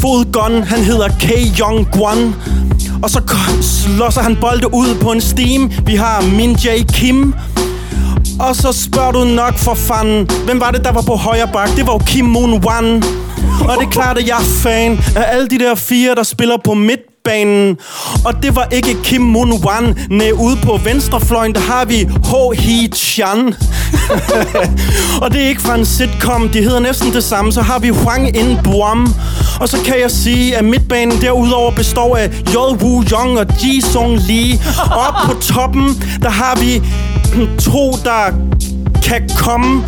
[0.00, 0.62] fodgun.
[0.62, 1.58] Han hedder K.
[1.60, 2.34] Young Guan.
[3.02, 3.20] Og så
[3.60, 5.72] slåser han bolde ud på en steam.
[5.86, 7.34] Vi har Min Jae Kim.
[8.40, 11.68] Og så spørger du nok for fanden, hvem var det, der var på højre bak?
[11.76, 13.02] Det var jo Kim Moon Wan.
[13.68, 16.56] Og det er klart, at jeg er fan af alle de der fire, der spiller
[16.64, 17.76] på midtbanen.
[18.24, 19.98] Og det var ikke Kim Moon Wan.
[20.10, 23.54] Nej, ude på venstrefløjen, der har vi Ho Hee Chan.
[25.22, 27.52] og det er ikke fra en sitcom, de hedder næsten det samme.
[27.52, 29.14] Så har vi Hwang In Buam.
[29.60, 32.56] Og så kan jeg sige, at midtbanen derudover består af J.
[32.56, 34.58] Woo Young og Ji Sung Lee.
[34.90, 36.82] Op på toppen, der har vi
[37.70, 38.32] to, der
[39.02, 39.84] kan komme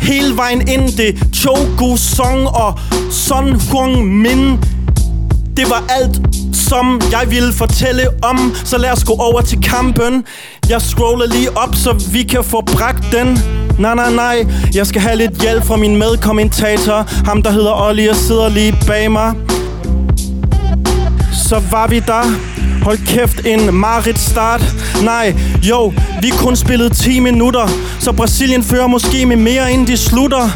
[0.00, 0.96] hele vejen ind.
[0.96, 2.78] Det er Song og
[3.10, 4.58] Son Hwang Min.
[5.56, 6.20] Det var alt,
[6.52, 8.54] som jeg ville fortælle om.
[8.64, 10.24] Så lad os gå over til kampen.
[10.68, 13.38] Jeg scroller lige op, så vi kan få bragt den.
[13.78, 14.46] Nej, nej, nej.
[14.74, 17.24] Jeg skal have lidt hjælp fra min medkommentator.
[17.24, 19.34] Ham, der hedder Olli og sidder lige bag mig.
[21.48, 22.22] Så var vi der.
[22.86, 24.62] Hold kæft, en Marit start.
[25.02, 27.68] Nej, jo, vi kun spillet 10 minutter.
[28.00, 30.50] Så Brasilien fører måske med mere, inden de slutter.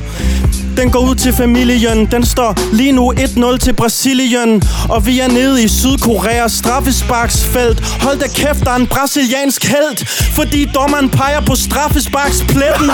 [0.76, 2.06] Den går ud til familien.
[2.06, 4.62] Den står lige nu 1-0 til Brasilien.
[4.88, 7.80] Og vi er nede i Sydkoreas straffesparksfelt.
[7.80, 10.06] Hold da kæft, der er en brasiliansk held.
[10.34, 12.90] Fordi dommeren peger på straffesparkspletten.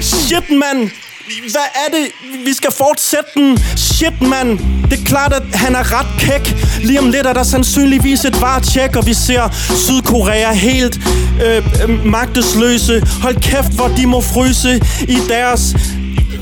[0.00, 0.90] Shit, mand.
[1.26, 2.06] Hvad er det?
[2.46, 3.58] Vi skal fortsætte den.
[3.76, 4.58] Shit, mand.
[4.90, 6.54] Det er klart, at han er ret kæk.
[6.82, 9.42] Lige om lidt er der sandsynligvis et varetjek, og vi ser
[9.76, 11.00] Sydkorea helt
[11.44, 13.02] øh, øh magtesløse.
[13.22, 15.74] Hold kæft, hvor de må fryse i deres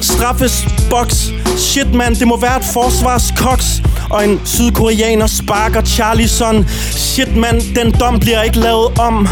[0.00, 1.32] straffesboks.
[1.56, 3.82] Shit, man, det må være et forsvarskoks.
[4.10, 6.68] Og en sydkoreaner sparker Charlison.
[6.90, 9.28] Shit, mand, den dom bliver ikke lavet om.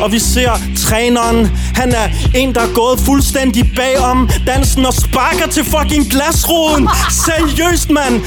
[0.00, 1.50] Og vi ser træneren.
[1.74, 6.88] Han er en, der er gået fuldstændig bagom dansen og sparker til fucking glasruden.
[7.10, 8.22] Seriøst, mand.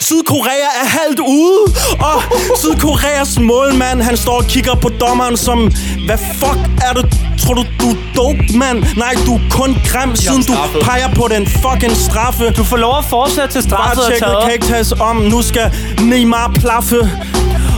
[0.00, 1.62] Sydkorea er halvt ude,
[2.00, 2.22] og
[2.60, 5.72] Sydkoreas målmand, han står og kigger på dommeren som,
[6.06, 7.02] hvad fuck er du?
[7.42, 8.84] Tror du, du er dope, mand?
[8.96, 10.80] Nej, du er kun grim, siden du straffet.
[10.82, 12.50] peger på den fucking straffe.
[12.50, 14.42] Du får lov at fortsætte til straffet Varetjekket taget.
[14.44, 15.16] kan ikke tages om.
[15.16, 17.10] Nu skal Neymar plaffe.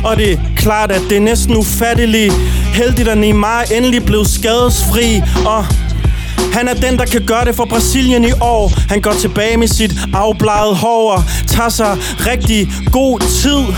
[0.05, 2.35] Og det er klart, at det er næsten ufatteligt.
[2.75, 5.23] Heldigt, at Neymar endelig blev skadesfri.
[5.47, 5.67] Og
[6.53, 8.73] han er den, der kan gøre det for Brasilien i år.
[8.89, 11.97] Han går tilbage med sit afbladet hår og tager sig
[12.27, 13.75] rigtig god tid.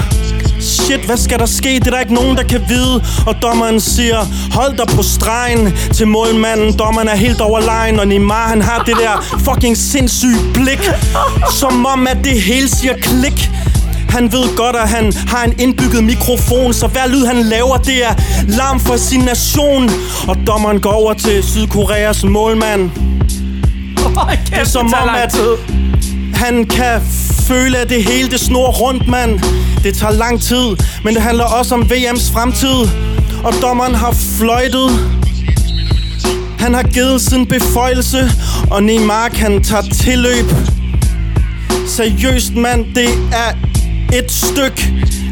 [0.66, 1.68] Shit, hvad skal der ske?
[1.74, 3.04] Det er der ikke nogen, der kan vide.
[3.26, 4.16] Og dommeren siger,
[4.52, 6.78] hold dig på stregen til målmanden.
[6.78, 10.90] Dommeren er helt overlegen, og Neymar han har det der fucking sindssyge blik.
[11.52, 13.50] Som om, at det hele siger klik.
[14.08, 18.04] Han ved godt, at han har en indbygget mikrofon, så hver lyd han laver, det
[18.04, 18.14] er
[18.48, 19.90] larm for sin nation.
[20.28, 22.90] Og dommeren går over til Sydkoreas målmand.
[24.50, 25.34] Det er som om, at
[26.36, 27.00] han kan
[27.48, 29.40] føle, at det hele det snor rundt, mand.
[29.82, 32.88] Det tager lang tid, men det handler også om VM's fremtid.
[33.44, 34.90] Og dommeren har fløjtet.
[36.58, 38.30] Han har givet sin beføjelse,
[38.70, 40.46] og Neymar kan tager tilløb.
[41.86, 43.75] Seriøst, mand, det er
[44.12, 44.82] et stykke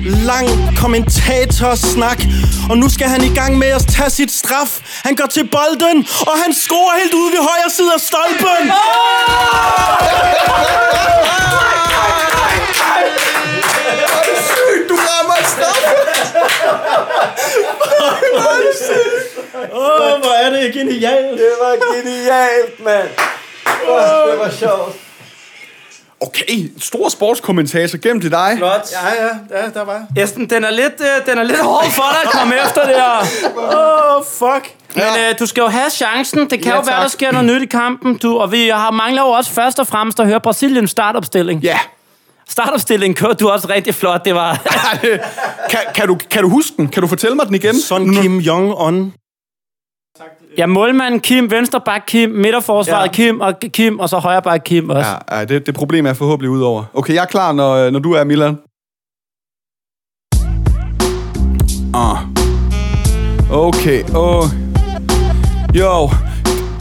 [0.04, 0.48] lang
[0.80, 2.22] kommentatorsnak.
[2.70, 4.80] Og nu skal han i gang med at tage sit straf.
[5.04, 8.64] Han går til bolden, og han scorer helt ude ved højre side af stolpen.
[14.88, 15.84] Du rammer et straf!
[19.72, 21.38] Åh, oh, hvor er det genialt.
[21.38, 23.08] Det var genialt, mand.
[23.88, 25.03] Oh, det var sjovt.
[26.26, 28.54] Okay, stor sportskommentator gennem til dig.
[28.58, 28.80] Flot.
[28.92, 30.02] Ja, ja, ja, der var.
[30.16, 32.94] Esben, den er lidt, øh, den er lidt hård for dig at komme efter det
[32.94, 33.18] her.
[33.56, 34.74] Åh, oh, fuck.
[34.94, 36.40] Men øh, du skal jo have chancen.
[36.40, 37.02] Det kan Ja, jo være, tak.
[37.02, 38.16] der sker noget nyt i kampen.
[38.16, 41.60] Du, og vi har mangler jo også først og fremmest at høre Brasiliens startopstilling.
[41.62, 41.78] Ja.
[42.48, 44.24] Startopstillingen kørte du også rigtig flot.
[44.24, 44.58] Det var...
[45.70, 46.88] kan, kan, du, kan du huske den?
[46.88, 47.80] Kan du fortælle mig den igen?
[47.80, 49.23] Son Kim Jong-un.
[50.58, 53.12] Ja, målmanden Kim, venstreback Kim, midterforsvaret Ja.
[53.12, 55.10] Kim, og Kim, og så højreback Kim også.
[55.30, 55.44] Ja.
[55.44, 56.84] Det, det problem er forhåbentlig ud over.
[56.94, 58.58] Okay, jeg er klar, når, når du er, Milan.
[61.94, 62.18] Ah.
[63.50, 64.44] Okay, oh.
[65.74, 66.10] Jo,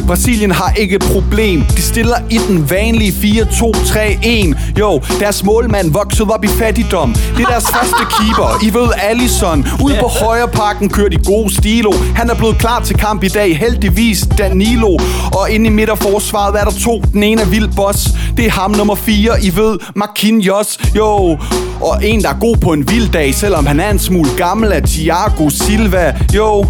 [0.08, 1.64] Brasilien har ikke et problem.
[1.78, 4.80] De stiller i den vanlige 4-2-3-1.
[4.80, 7.14] Jo, deres målmand voksede op i fattigdom.
[7.14, 8.64] Det er deres første keeper.
[8.64, 9.68] I ved Allison.
[9.84, 11.94] Ude på højre parken kører de gode stilo.
[12.16, 13.58] Han er blevet klar til kamp i dag.
[13.58, 14.98] Heldigvis Danilo.
[15.34, 17.04] Og inde i midterforsvaret er der to.
[17.14, 18.10] Den ene er vild boss.
[18.38, 19.44] Det er ham nummer 4.
[19.44, 20.80] I ved Marquinhos.
[20.96, 21.38] Jo,
[21.82, 24.72] og en, der er god på en vild dag, selvom han er en smule gammel,
[24.72, 26.16] er Thiago Silva.
[26.36, 26.66] Jo,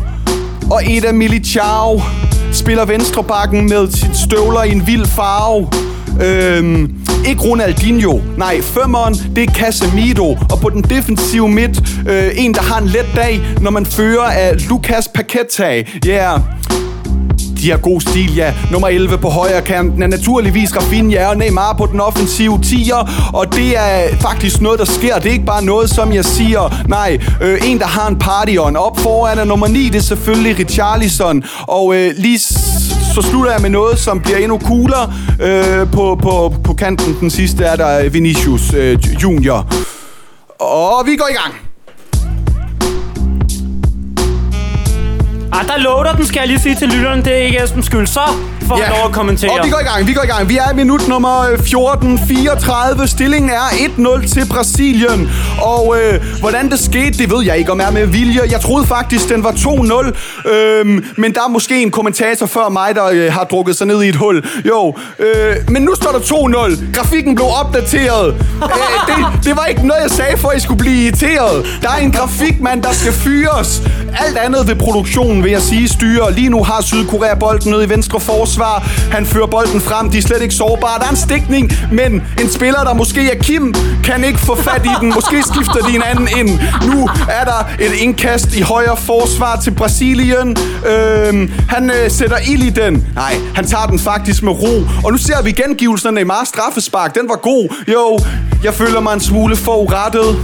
[0.71, 2.01] og et af Militao
[2.53, 5.67] spiller venstrebakken med sit støvler i en vild farve.
[6.21, 6.95] Øhm,
[7.27, 10.37] ikke Ronaldinho, nej, femmeren, det er Casemiro.
[10.51, 14.23] Og på den defensive midt, øh, en, der har en let dag, når man fører
[14.23, 15.83] af Lucas Paqueta.
[16.05, 16.39] Ja, yeah.
[17.63, 18.53] De har god stil, ja.
[18.71, 23.31] Nummer 11 på højre kanten er naturligvis Rafinha og Neymar på den offensive 10'er.
[23.33, 25.15] Og det er faktisk noget, der sker.
[25.15, 26.83] Det er ikke bare noget, som jeg siger.
[26.87, 28.75] Nej, øh, en, der har en party on.
[28.75, 31.43] Op foran er nummer 9, det er selvfølgelig Richarlison.
[31.67, 32.53] Og øh, lige s-
[33.15, 35.13] så slutter jeg med noget, som bliver endnu coolere.
[35.41, 39.73] Øh, på, på, på kanten, den sidste, er der Vinicius øh, Junior.
[40.59, 41.53] Og vi går i gang.
[45.55, 47.23] Ah, der loader den, skal jeg lige sige til lytterne.
[47.23, 48.07] Det er ikke Esbens skyld.
[48.07, 48.19] Så
[48.67, 49.51] får han lov at kommentere.
[49.51, 50.49] Og vi går i gang, vi går i gang.
[50.49, 51.57] Vi er i minut nummer øh,
[53.01, 53.07] 14.34.
[53.07, 53.67] Stillingen er
[54.21, 55.29] 1-0 til Brasilien.
[55.61, 58.41] Og øh, hvordan det skete, det ved jeg ikke om er med vilje.
[58.51, 60.49] Jeg troede faktisk, den var 2-0.
[60.49, 64.03] Øhm, men der er måske en kommentator før mig, der øh, har drukket sig ned
[64.03, 64.45] i et hul.
[64.67, 66.93] Jo, øh, men nu står der 2-0.
[66.93, 68.27] Grafikken blev opdateret.
[68.27, 68.35] øh,
[69.07, 71.65] det, det var ikke noget, jeg sagde, for at I skulle blive irriteret.
[71.81, 73.81] Der er en grafikmand, der skal fyres.
[74.27, 76.29] Alt andet ved produktionen, vil jeg sige, styrer.
[76.29, 78.79] Lige nu har Sydkorea bolden nede i venstre forsvar.
[79.11, 80.09] Han fører bolden frem.
[80.09, 80.99] De er slet ikke sårbare.
[80.99, 84.85] Der er en stikning, men en spiller, der måske er Kim, kan ikke få fat
[84.85, 85.13] i den.
[85.15, 86.59] Måske skifter de en anden ind.
[86.87, 90.57] Nu er der et indkast i højre forsvar til Brasilien.
[90.85, 93.07] Øhm, han øh, sætter ild i den.
[93.15, 94.83] Nej, han tager den faktisk med ro.
[95.03, 97.15] Og nu ser vi gengivelsen af Neymar straffespark.
[97.15, 97.75] Den var god.
[97.93, 98.19] Jo,
[98.63, 100.37] jeg føler mig en smule forurettet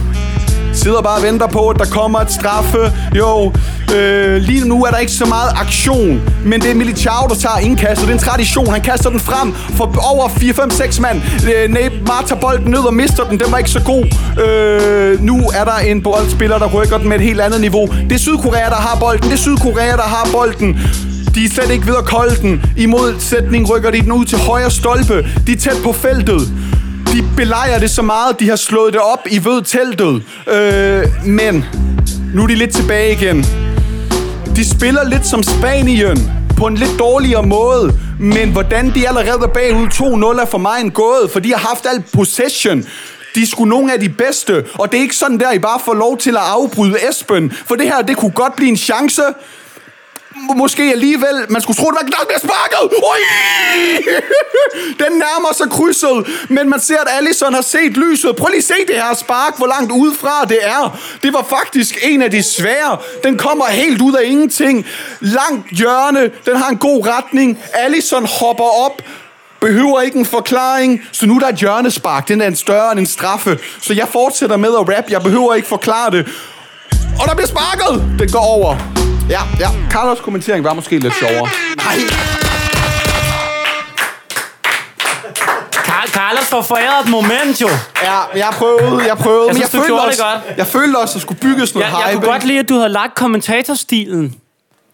[0.80, 2.92] sidder bare og venter på, at der kommer et straffe.
[3.16, 3.52] Jo,
[3.96, 7.58] øh, lige nu er der ikke så meget aktion, men det er Militao, der tager
[7.58, 8.08] indkastet.
[8.08, 8.66] Det er en tradition.
[8.66, 11.22] Han kaster den frem for over 4-5-6 mand.
[11.50, 13.38] Øh, Neymar tager bolden ned og mister den.
[13.40, 14.04] Den var ikke så god.
[14.44, 17.86] Øh, nu er der en boldspiller, der rykker den med et helt andet niveau.
[17.86, 19.22] Det er Sydkorea, der har bolden.
[19.22, 20.78] Det er Sydkorea, der har bolden.
[21.34, 22.64] De er slet ikke ved at kolde den.
[22.76, 25.26] I modsætning rykker de den ud til højre stolpe.
[25.46, 26.40] De er tæt på feltet.
[27.12, 30.22] De belejer det så meget, de har slået det op i ved teltet.
[30.48, 31.64] Øh, men
[32.34, 33.44] nu er de lidt tilbage igen.
[34.56, 37.98] De spiller lidt som Spanien på en lidt dårligere måde.
[38.20, 39.86] Men hvordan de allerede er bagud
[40.36, 42.84] 2-0 er for mig en gåde, for de har haft alt possession.
[43.34, 45.80] De er sgu nogle af de bedste, og det er ikke sådan der, I bare
[45.84, 47.52] får lov til at afbryde Esben.
[47.66, 49.22] For det her, det kunne godt blive en chance.
[50.56, 52.96] Måske alligevel, man skulle tro, det var knap bliver sparket.
[52.96, 53.22] Ui!
[55.02, 58.36] Den nærmer sig krydset, men man ser, at Allison har set lyset.
[58.36, 60.98] Prøv lige at se det her spark, hvor langt udefra det er.
[61.22, 62.96] Det var faktisk en af de svære.
[63.24, 64.86] Den kommer helt ud af ingenting.
[65.20, 67.58] Langt hjørne, den har en god retning.
[67.72, 69.02] Allison hopper op,
[69.60, 72.28] behøver ikke en forklaring, så nu er der et hjørnespark.
[72.28, 73.58] Den er en større end en straffe.
[73.80, 75.10] Så jeg fortsætter med at rap.
[75.10, 76.28] Jeg behøver ikke forklare det.
[77.20, 78.18] Og der bliver sparket!
[78.18, 78.99] Den går over.
[79.30, 79.68] Ja, ja.
[79.90, 81.48] Carlos kommentering var måske lidt sjovere.
[81.76, 81.96] Nej.
[85.72, 87.68] Carl, Carlos får foræret et moment, jo.
[88.02, 89.46] Ja, jeg prøvede, jeg prøvede.
[89.46, 90.58] Jeg men synes, du følte også, det godt.
[90.58, 92.20] Jeg følte også, at der skulle bygges noget Jeg, jeg hype.
[92.20, 94.34] kunne godt lide, at du havde lagt kommentatorstilen.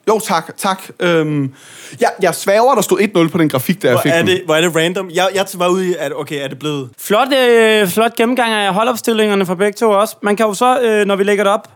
[0.09, 0.83] Jo, tak, tak.
[1.01, 1.53] Øhm,
[2.01, 4.27] jeg, jeg sværger, der stod 1-0 på den grafik, der jeg Hvor fik er, den.
[4.27, 5.11] det, hvor er det random?
[5.15, 6.91] Jeg, jeg var ude i, at okay, er det blevet...
[6.99, 10.17] Flot, øh, flot gennemgang af holdopstillingerne fra begge to også.
[10.23, 11.69] Man kan jo så, øh, når vi lægger det op,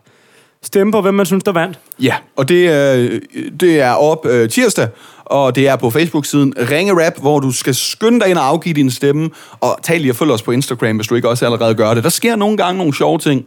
[0.64, 1.78] stemme på, hvem man synes, der vandt.
[2.02, 3.18] Ja, og det, er,
[3.60, 4.88] det er op øh, tirsdag,
[5.24, 8.74] og det er på Facebook-siden Ringe Rap, hvor du skal skynde dig ind og afgive
[8.74, 11.74] din stemme, og tag lige og følg os på Instagram, hvis du ikke også allerede
[11.74, 12.04] gør det.
[12.04, 13.46] Der sker nogle gange nogle sjove ting.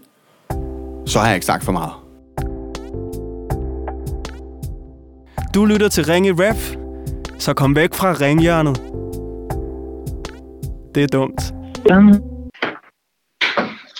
[1.05, 1.91] Så har jeg ikke sagt for meget.
[5.55, 6.57] Du lytter til Ringe Rap,
[7.39, 8.81] så kom væk fra ringhjørnet.
[10.95, 11.53] Det er dumt.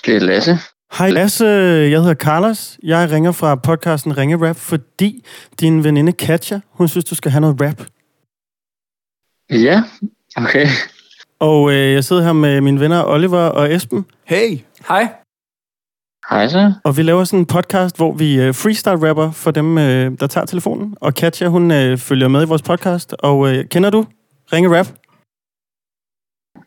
[0.05, 0.59] Det er Lasse.
[0.97, 1.45] Hej Lasse,
[1.91, 2.79] jeg hedder Carlos.
[2.83, 5.25] Jeg ringer fra podcasten Ringe Rap, fordi
[5.59, 7.81] din veninde Katja, hun synes, du skal have noget rap.
[9.51, 9.83] Ja,
[10.37, 10.67] okay.
[11.39, 15.07] Og øh, jeg sidder her med mine venner Oliver og Esben, Hey, Hej.
[16.29, 16.73] Hej så.
[16.83, 20.45] og vi laver sådan en podcast, hvor vi øh, freestyle-rapper for dem, øh, der tager
[20.45, 20.97] telefonen.
[21.01, 23.15] Og Katja, hun øh, følger med i vores podcast.
[23.19, 24.05] Og øh, kender du
[24.53, 24.87] Ringe Rap?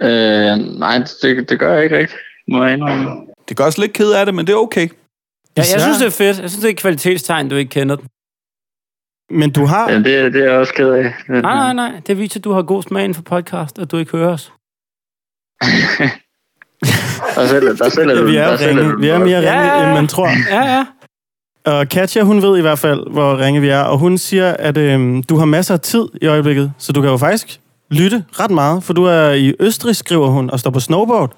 [0.01, 3.27] Øh, nej, det, det gør jeg ikke rigtigt, må jeg indrømme.
[3.49, 4.89] Det gør os lidt ked af det, men det er okay.
[5.57, 6.41] Ja, jeg synes, det er fedt.
[6.41, 8.09] Jeg synes, det er et kvalitetstegn, du ikke kender den.
[9.31, 9.91] Men du har...
[9.91, 11.15] Ja, det, det er jeg også ked af.
[11.29, 12.01] Nej, nej, nej.
[12.07, 14.53] Det viser, at du har god smag inden for podcast, at du ikke hører os.
[17.35, 19.61] Der sælger, der sælger Ja, du vi er, der ringe, vi er mere ringe, Ja,
[19.61, 19.85] ja, ja.
[19.87, 20.29] end man tror.
[20.51, 20.87] Ja, ja.
[21.67, 24.77] Og Katja, hun ved i hvert fald, hvor ringe vi er, og hun siger, at
[24.77, 28.51] øhm, du har masser af tid i øjeblikket, så du kan jo faktisk lytte ret
[28.51, 31.37] meget, for du er i Østrig, skriver hun, og står på snowboard.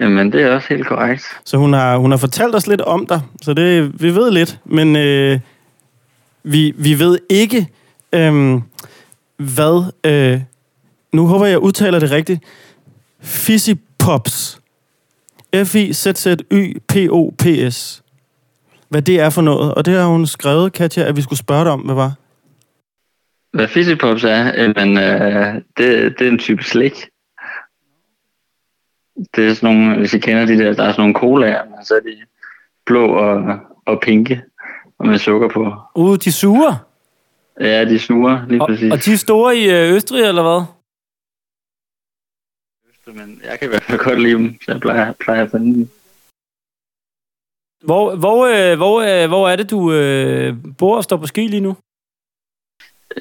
[0.00, 1.24] Jamen, det er også helt korrekt.
[1.44, 4.58] Så hun har, hun har fortalt os lidt om dig, så det, vi ved lidt,
[4.64, 5.40] men øh,
[6.42, 7.68] vi, vi ved ikke,
[8.12, 8.60] øh,
[9.36, 9.92] hvad...
[10.04, 10.40] Øh,
[11.12, 12.44] nu håber jeg, jeg udtaler det rigtigt.
[13.20, 14.60] Fizzy Pops.
[15.54, 16.82] F-I-Z-Z-Y-P-O-P-S.
[18.88, 19.74] Hvad det er for noget.
[19.74, 22.12] Og det har hun skrevet, Katja, at vi skulle spørge dig om, hvad var.
[23.52, 27.09] Hvad Fizzy Pops er, jamen, øh, det, det er en type slik.
[29.36, 31.84] Det er sådan nogle, hvis I kender de der, der er sådan nogle colaer, men
[31.84, 32.16] så er de
[32.86, 34.42] blå og, og pinke,
[34.98, 35.74] og med sukker på.
[35.94, 36.86] Uh, de suger.
[37.60, 38.92] Ja, de snuger lige Og, præcis.
[38.92, 40.62] og de er store i øh, Østrig, eller hvad?
[43.14, 45.74] Men jeg kan i hvert fald godt lide dem, så jeg plejer, plejer at finde
[45.74, 45.88] dem.
[47.84, 51.46] Hvor, hvor, øh, hvor, øh, hvor er det, du øh, bor og står på ski
[51.46, 51.76] lige nu?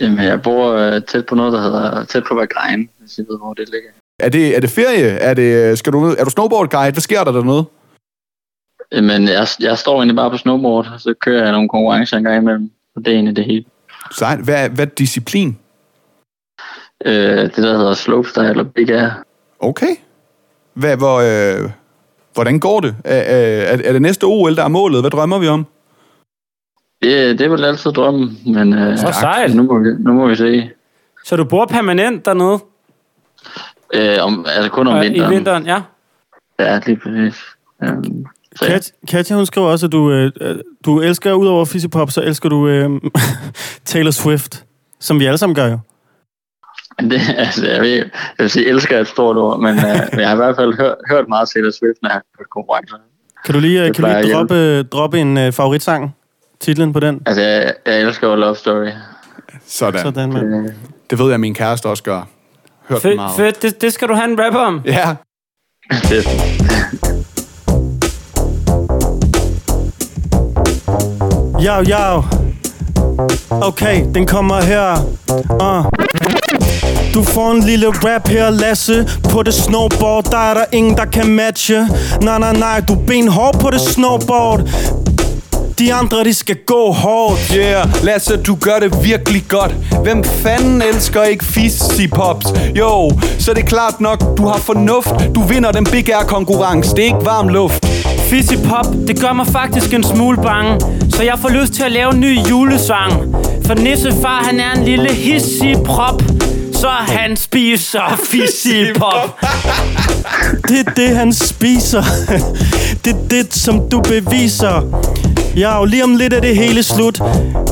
[0.01, 3.37] Jamen, jeg bor øh, tæt på noget, der hedder tæt på Vagrejen, hvis I ved,
[3.37, 3.91] hvor det ligger.
[4.19, 5.07] Er det, er det ferie?
[5.07, 6.91] Er, det, skal du, er du snowboard guide?
[6.91, 7.65] Hvad sker der dernede?
[8.91, 12.23] Jamen, jeg, jeg står egentlig bare på snowboard, og så kører jeg nogle konkurrencer en
[12.23, 12.71] gang imellem.
[12.95, 13.65] Og det er egentlig det hele.
[14.11, 14.39] Sejt.
[14.39, 15.57] Hvad, hvad er disciplin?
[17.05, 19.09] Øh, det der hedder slopestyle og big air.
[19.59, 19.95] Okay.
[20.73, 21.69] Hvad, hvor, øh,
[22.33, 22.95] hvordan går det?
[23.03, 25.01] Er, er, er det næste OL, der er målet?
[25.01, 25.65] Hvad drømmer vi om?
[27.03, 29.55] Det, det er vel altid drømmen, men øh, Så sejt.
[29.55, 30.69] nu, må vi, nu må vi se.
[31.25, 32.59] Så du bor permanent dernede?
[33.93, 35.31] Øh, om, altså kun om Øh, vinteren.
[35.31, 35.81] I vinteren, ja.
[36.59, 37.41] Ja, lige præcis.
[37.83, 38.25] Øhm,
[38.55, 38.71] så ja.
[38.71, 42.21] Kat, Katja, hun skriver også, at du, øh, øh, du elsker, udover Fizzy Pop, så
[42.21, 42.89] elsker du øh,
[43.85, 44.65] Taylor Swift,
[44.99, 45.79] som vi alle sammen gør jo.
[46.99, 50.19] Det, altså, jeg, vil, jeg vil sige, elsker er et stort ord, men, øh, men
[50.19, 52.95] jeg har i hvert fald hørt, hørt meget Taylor Swift, når jeg har hørt konkurrencer.
[53.45, 56.15] Kan du lige, øh, Det kan du lige droppe, øh, droppe en øh, favoritsang?
[56.59, 57.21] Titlen på den?
[57.25, 58.87] Altså, jeg, jeg elsker Love Story.
[59.67, 60.01] Sådan.
[60.01, 60.67] Sådan, mand.
[60.67, 60.73] Øh,
[61.09, 62.27] Det ved jeg, at min kæreste også gør.
[62.89, 63.35] Hørt Fedt, meget.
[63.35, 63.61] fedt.
[63.61, 64.81] Det, det skal du have en rap om.
[64.85, 65.15] Ja.
[66.03, 66.27] fedt.
[71.65, 72.23] Yo, yo.
[73.61, 74.97] Okay, den kommer her.
[75.61, 75.85] Uh.
[77.13, 81.05] Du får en lille rap her, Lasse På det snowboard, der er der ingen, der
[81.05, 81.87] kan matche
[82.21, 84.59] Nej, nej, nej, du er benhård på det snowboard
[85.79, 89.71] De andre, de skal gå hårdt Yeah, Lasse, du gør det virkelig godt.
[90.03, 92.45] Hvem fanden elsker ikke fizzy pops?
[92.75, 95.35] Jo, så er det klart nok, du har fornuft.
[95.35, 96.95] Du vinder den Big Air konkurrence.
[96.95, 97.85] Det er ikke varm luft.
[98.29, 100.79] Fizzy Pop, det gør mig faktisk en smule bange
[101.15, 104.85] Så jeg får lyst til at lave en ny julesang For Nissefar, han er en
[104.85, 106.23] lille hissig prop
[106.73, 109.39] Så han spiser Fizzy Pop
[110.67, 112.03] Det er det, han spiser
[113.05, 114.81] Det er det, som du beviser
[115.59, 117.21] Ja, og lige om lidt er det hele slut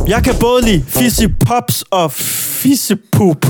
[0.08, 3.46] Jeg kan både lide fizzy pops og fissepup.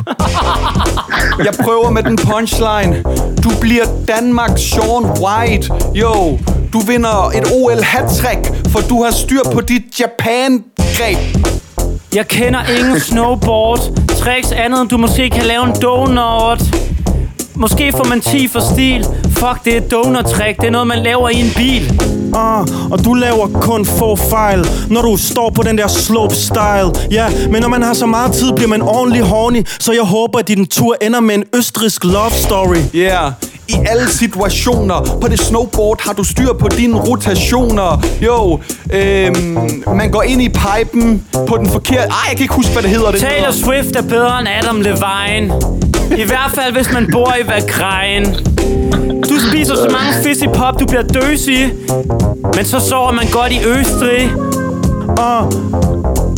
[1.45, 3.03] Jeg prøver med den punchline.
[3.43, 5.73] Du bliver Danmarks Sean White.
[5.93, 6.39] Jo,
[6.73, 11.17] du vinder et OL hattrick, for du har styr på dit Japan-greb.
[12.15, 16.63] Jeg kender ingen snowboard Tricks andet end du måske kan lave en donut
[17.55, 21.29] Måske får man 10 for stil Fuck, det er donut-trick Det er noget, man laver
[21.29, 25.77] i en bil Ah, og du laver kun få fejl, når du står på den
[25.77, 26.91] der slope style.
[27.11, 29.65] Ja, men når man har så meget tid, bliver man ordentlig horny.
[29.79, 32.77] Så jeg håber, at din tur ender med en østrisk love story.
[32.95, 33.31] Yeah.
[33.69, 38.59] I alle situationer På det snowboard har du styr på dine rotationer Jo,
[38.93, 42.07] øhm, man går ind i pipen På den forkerte...
[42.07, 43.51] Ej, jeg kan ikke huske, hvad det hedder det Taylor hedder.
[43.51, 45.53] Swift er bedre end Adam Levine
[46.17, 48.25] I hvert fald, hvis man bor i Vakrein
[49.06, 49.06] Du
[49.49, 51.73] spiser så mange fizzy pop, du bliver døsig
[52.55, 54.31] Men så sover man godt i Østrig
[55.17, 55.53] Og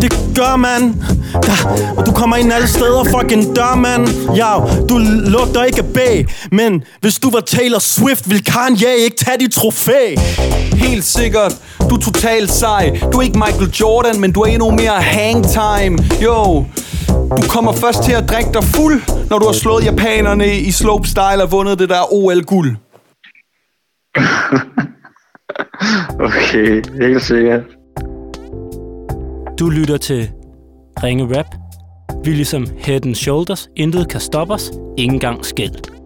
[0.02, 0.96] det gør man.
[1.34, 1.52] Da,
[1.98, 4.08] og du kommer ind alle steder, fucking dør, man.
[4.36, 4.54] Ja,
[4.90, 6.26] du lugter ikke bag.
[6.52, 10.16] Men hvis du var Taylor Swift, ville Kanye ikke tage dit trofæ.
[10.74, 11.56] Helt sikkert
[11.90, 15.46] Du er totalt sej Du er ikke Michael Jordan, men du er endnu mere hang
[15.48, 16.66] time Jo,
[17.10, 21.44] du kommer først til at drikke dig fuld Når du har slået japanerne i slopestyle
[21.44, 22.76] og vundet det der OL-guld
[26.28, 27.64] Okay, helt sikkert.
[29.60, 30.30] Du lytter til
[31.04, 31.46] Ringe Rap
[32.26, 36.00] Vi er ligesom Head and Shoulders Intet kan stoppe os Ingen engang skæld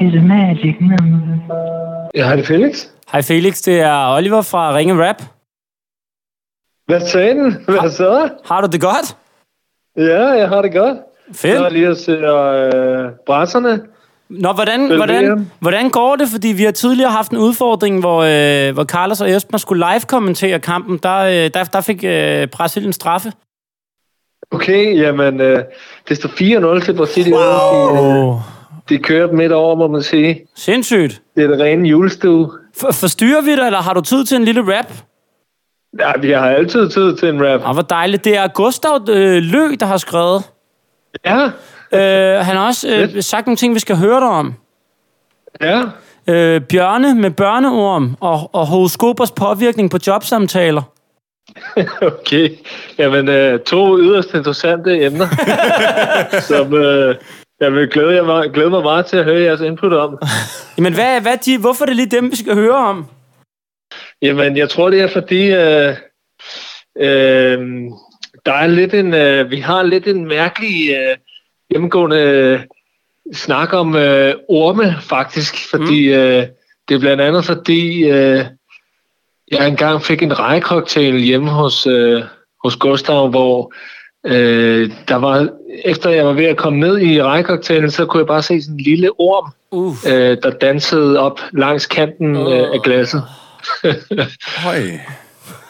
[0.00, 2.08] is a magic number.
[2.14, 2.86] Ja, hej det Felix.
[3.12, 5.22] Hej Felix, det er Oliver fra Ringe Rap
[6.86, 7.64] Hvad sagde den?
[7.64, 8.30] Hvad så?
[8.44, 9.16] Har du det godt?
[9.96, 10.98] Ja, jeg har det godt.
[11.28, 13.80] Jeg Fedt lige at se øh, brasserne.
[14.30, 16.28] Nå, hvordan, hvordan, hvordan går det?
[16.28, 20.58] Fordi vi har tidligere haft en udfordring, hvor, øh, hvor Carlos og Esben skulle live-kommentere
[20.60, 20.98] kampen.
[21.02, 23.32] Der, øh, der, der fik øh, Brasilien straffe.
[24.50, 25.62] Okay, jamen, øh,
[26.08, 26.28] det står
[26.78, 27.34] 4-0 til Brasilien.
[27.34, 28.34] De, øh,
[28.88, 30.46] de kører midt over, må man sige.
[30.56, 31.22] Sindssygt.
[31.36, 32.50] Det er det rene julestue.
[32.80, 34.92] For, forstyrrer vi dig, eller har du tid til en lille rap?
[36.00, 37.60] Ja, vi har altid tid til en rap.
[37.64, 38.24] Ah, hvor dejligt.
[38.24, 40.42] Det er Gustav øh, Lø, der har skrevet.
[41.24, 41.50] Ja,
[41.92, 42.00] Øh,
[42.46, 44.54] han har også øh, sagt nogle ting, vi skal høre dig om.
[45.60, 45.82] ja.
[46.30, 50.82] Øh, bjørne med børneorm og, og horoskopers påvirkning på jobsamtaler.
[52.02, 52.50] Okay.
[52.98, 55.26] Jamen, øh, to yderst interessante emner,
[56.48, 57.16] som øh,
[57.60, 60.18] jeg vil glæde, jeg mig, glæde mig meget til at høre jeres input om.
[60.78, 63.06] Jamen, hvad, hvad de, hvorfor er det lige dem, vi skal høre om?
[64.22, 65.96] Jamen, jeg tror, det er fordi, øh,
[67.00, 67.90] øh,
[68.46, 71.16] der er lidt en, øh, vi har lidt en mærkelig øh,
[71.72, 72.60] gennemgående øh,
[73.32, 75.70] snak om øh, orme, faktisk.
[75.70, 76.14] Fordi mm.
[76.14, 76.46] øh,
[76.88, 78.44] det er blandt andet fordi, øh,
[79.50, 82.22] jeg engang fik en rejcocktail hjemme hos, øh,
[82.64, 83.72] hos Gustav, hvor
[84.26, 85.48] øh, der var,
[85.84, 88.74] efter jeg var ved at komme ned i rejcocktailen, så kunne jeg bare se sådan
[88.74, 89.94] en lille orm, Uh.
[90.06, 93.22] øh, der dansede op langs kanten øh, af glasset.
[94.64, 94.82] Høj.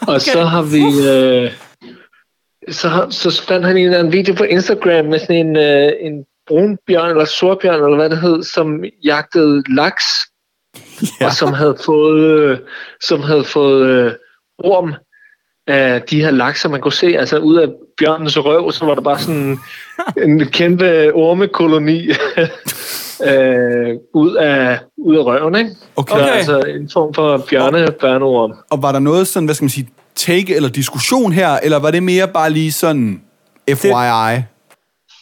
[0.07, 0.83] Og så har vi...
[1.09, 1.51] Øh,
[2.71, 6.25] så, så fandt han en eller anden video på Instagram med sådan en, øh, en
[6.47, 10.05] brunbjørn eller sortbjørn, eller hvad det hed, som jagtede laks,
[11.21, 11.25] ja.
[11.25, 12.57] og som havde fået, øh,
[13.01, 14.11] som havde fået øh,
[14.57, 14.93] orm
[15.67, 17.07] af de her lakser, man kunne se.
[17.07, 17.67] Altså ud af
[17.97, 19.57] bjørnens røv, så var der bare sådan
[20.23, 21.99] en kæmpe ormekoloni
[23.29, 25.71] øh, ud, af, ud af røven, ikke?
[25.95, 26.17] Okay.
[26.17, 28.53] Så altså en form for bjørne børneorm.
[28.69, 29.89] Og var der noget sådan, hvad skal man sige,
[30.27, 33.21] take eller diskussion her, eller var det mere bare lige sådan
[33.69, 33.91] FYI?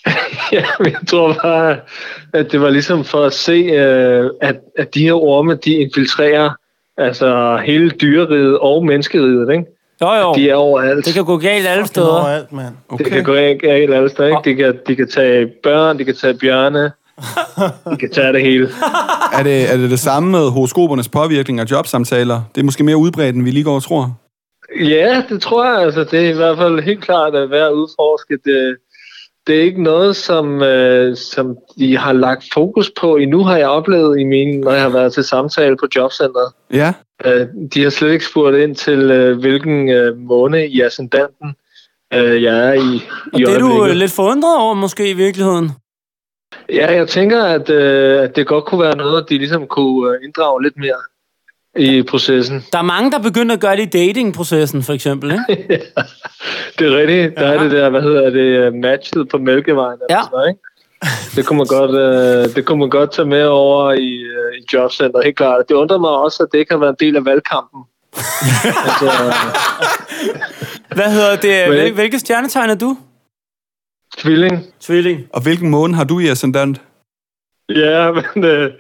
[0.52, 1.78] Ja, men jeg tror bare,
[2.34, 6.50] at det var ligesom for at se, øh, at, at de her orme, de infiltrerer
[6.98, 9.64] altså hele dyreriget og menneskeriget, ikke?
[10.02, 10.34] Jo, jo.
[10.36, 11.06] De er overalt.
[11.06, 12.22] Det kan gå galt alle Det steder.
[12.22, 12.76] er alt, mand.
[12.98, 14.50] Det kan gå galt alle steder, ikke?
[14.50, 16.92] De kan, de kan tage børn, de kan tage bjørne,
[17.92, 18.70] de kan tage det hele.
[19.34, 22.42] Er det, er det det samme med horoskopernes påvirkning af jobsamtaler?
[22.56, 24.18] Det er måske mere udbredt, end vi lige går og tror.
[24.76, 25.82] Ja, det tror jeg.
[25.82, 28.40] Altså, det er i hvert fald helt klart at være udforsket.
[28.46, 28.78] Det,
[29.48, 33.68] det er ikke noget, som, øh, som de har lagt fokus på endnu, har jeg
[33.68, 36.54] oplevet i mine, når jeg har været til samtale på jobcentret.
[36.74, 36.94] Ja.
[37.26, 41.56] Øh, de har slet ikke spurgt ind til, øh, hvilken øh, måne i ascendanten
[42.14, 43.02] øh, jeg er i,
[43.34, 45.72] Og i det er du øh, lidt forundret over, måske i virkeligheden.
[46.70, 50.24] Ja, jeg tænker, at, øh, at det godt kunne være noget, de ligesom kunne øh,
[50.24, 51.02] inddrage lidt mere
[51.76, 52.66] i processen.
[52.74, 55.32] Der er mange, der begynder at gøre det i datingprocessen, for eksempel.
[55.32, 55.68] Ikke?
[56.80, 57.36] Det er rigtigt.
[57.38, 57.54] Der Ja.
[57.54, 60.00] er det der, hvad hedder det, øh, matchet på Mælkevejen.
[60.02, 60.24] eller Ja.
[60.24, 60.62] sådan noget, ikke?
[61.36, 64.66] Det kunne man godt, øh, det kunne man godt tage med over i, øh, i
[64.74, 65.66] jobcenteret, helt klart.
[65.70, 67.82] Det undrer mig også, at det ikke har været en del af valgkampen.
[68.88, 69.12] altså,
[70.96, 71.70] Hvad hedder det?
[71.70, 72.98] Men- Hvil- Hvilke stjernetegn er du?
[74.18, 74.64] Tvilling.
[74.80, 75.20] Tvilling.
[75.34, 76.82] Og hvilken måne har du i ascendant?
[77.70, 78.72] Ja, men øh,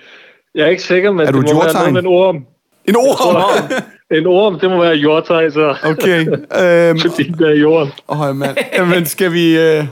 [0.56, 2.46] jeg er ikke sikker, men Er du det et må være noget med en orm.
[2.88, 3.72] En orm!
[4.12, 5.76] En orm, det må være jordtegn, så.
[5.84, 6.20] Okay.
[6.62, 7.92] Øhm, Fordi det er jorden.
[8.10, 8.58] Åh, oh, mand.
[8.74, 9.60] Jamen, skal vi...
[9.60, 9.86] Øh,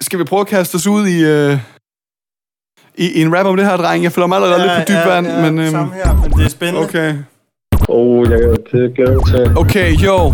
[0.00, 1.24] skal vi prøve at kaste os ud i...
[1.24, 1.58] Øh,
[2.96, 4.04] i, i en rap om det her, dreng?
[4.04, 5.58] Jeg føler mig allerede lidt på dyb vand, men...
[5.58, 6.88] Øhm, samme her, men det er spændende.
[6.88, 7.14] okay.
[7.88, 8.38] Åh, oh, jeg
[8.72, 9.58] det mig til.
[9.58, 10.32] Okay, jo.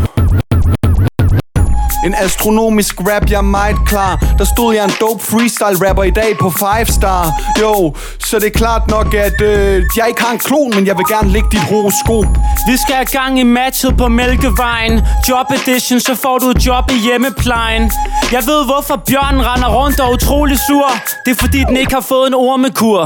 [2.05, 4.25] En astronomisk rap, jeg er meget klar.
[4.39, 7.33] Der stod jeg en dope freestyle rapper i dag på 5 star.
[7.61, 10.97] Jo, så det er klart nok, at øh, jeg ikke har en klon Men jeg
[10.97, 12.29] vil gerne lægge dit horoskop.
[12.69, 15.01] Vi skal have gang i matchet på Mælkevejen.
[15.29, 17.93] Job edition, så får du et job i hjemmeplejen.
[18.33, 20.87] Jeg ved, hvorfor bjørnen render rundt og er utrolig sur.
[21.25, 23.01] Det er fordi, den ikke har fået en ormekur.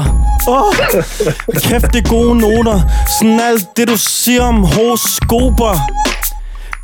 [0.47, 0.73] Åh, oh,
[1.67, 2.81] kæft, det er gode noter.
[3.19, 5.73] Sådan alt det, du siger om horoskoper.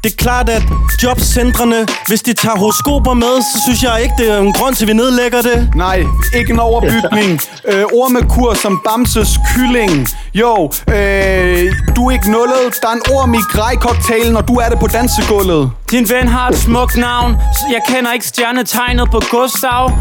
[0.04, 0.64] Det er klart, at
[1.04, 4.84] jobcentrene, hvis de tager horoskoper med, så synes jeg ikke, det er en grund til,
[4.84, 5.70] at vi nedlægger det.
[5.76, 6.04] Nej,
[6.36, 7.42] ikke en overbygning
[7.72, 10.08] øh, Ormekur som Bamses kylling.
[10.34, 12.66] Jo, øh, du er ikke nullet.
[12.82, 15.72] Der er en orm i grejcocktailen, og du er det på dansegulvet.
[15.92, 17.38] Din ven har et smukt navn.
[17.72, 19.92] Jeg kender ikke stjernetegnet på Gustav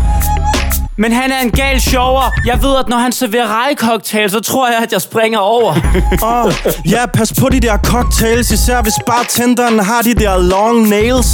[0.99, 2.23] men han er en gal sjover.
[2.47, 5.75] Jeg ved, at når han serverer rejcocktail, så tror jeg, at jeg springer over.
[6.23, 6.53] Åh, oh,
[6.91, 11.27] ja, pas på de der cocktails, især hvis bartenderen har de der long nails.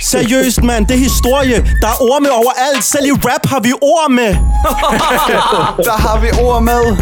[0.00, 1.56] Seriøst, mand, det er historie.
[1.82, 2.84] Der er orme overalt.
[2.84, 4.28] Selv i rap har vi ord med.
[5.88, 6.96] Der har vi ord med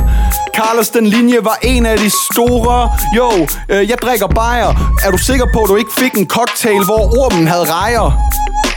[0.56, 4.68] Carlos den linje var en af de store Jo, øh, jeg drikker bajer
[5.06, 8.30] Er du sikker på, at du ikke fik en cocktail, hvor ormen havde rejer?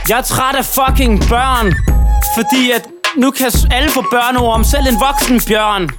[0.08, 1.93] Jeg er træt af fucking børn.
[2.36, 2.84] Fordi at
[3.16, 5.90] nu kan alle få børneorm, selv en voksen bjørn.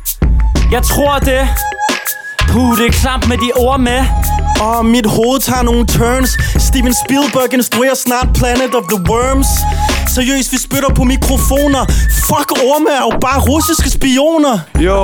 [0.72, 1.48] Jeg tror det.
[2.50, 4.02] Puh, det er klamt med de ord med.
[4.62, 6.30] Åh, oh, mit hoved tager nogle turns.
[6.68, 9.48] Steven Spielberg instruerer snart Planet of the Worms.
[10.16, 11.84] Seriøst, vi spytter på mikrofoner.
[12.30, 14.60] Fuck, orme er jo bare russiske spioner.
[14.80, 14.98] Jo,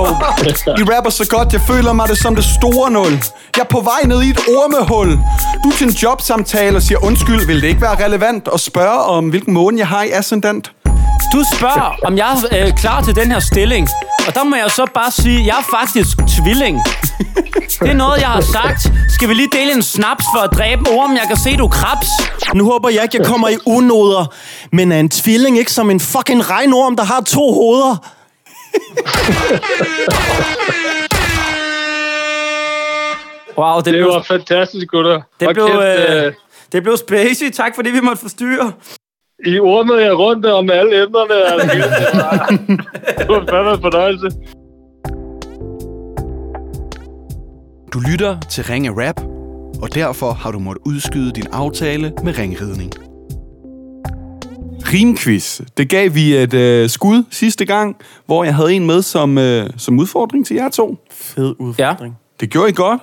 [0.80, 3.11] I rapper så godt, jeg føler mig det som det store nul
[3.55, 5.19] Jeg er på vej ned i et ormehul
[5.63, 9.30] Du til en jobsamtale og siger undskyld Vil det ikke være relevant at spørge om,
[9.30, 10.72] hvilken måne jeg har i ascendant?
[11.34, 13.88] Du spørger, om jeg er øh, klar til den her stilling.
[14.28, 16.80] Og der må jeg så bare sige, at jeg er faktisk tvilling.
[17.80, 18.91] Det er noget, jeg har sagt.
[19.09, 21.12] Skal vi lige dele en snaps for at dræbe en orm?
[21.12, 22.07] Jeg kan se, du er krabs.
[22.55, 24.26] Nu håber jeg ikke, jeg kommer i unoder.
[24.72, 27.95] Men er en tvilling ikke som en fucking regnorm, der har to hoveder?
[33.57, 35.22] Wow, det, Det blev, var fantastisk, gutter.
[35.39, 36.34] det, blev, kæft, øh, øh,
[36.72, 37.49] det blev spacey.
[37.51, 38.72] Tak fordi vi måtte forstyrre.
[39.45, 41.33] I ormede jeg rundt om alle emnerne.
[41.51, 41.77] Altså,
[43.17, 44.29] det var, fandme en fornøjelse.
[47.93, 49.21] Du lytter til Ringe Rap
[49.81, 52.93] Og derfor har du måttet udskyde din aftale med ringridning
[54.93, 55.61] Rimquiz.
[55.77, 59.69] Det gav vi et øh, skud sidste gang, hvor jeg havde en med som, øh,
[59.77, 60.97] som udfordring til jer to.
[61.11, 62.17] Fed udfordring.
[62.39, 63.01] Det gjorde I godt.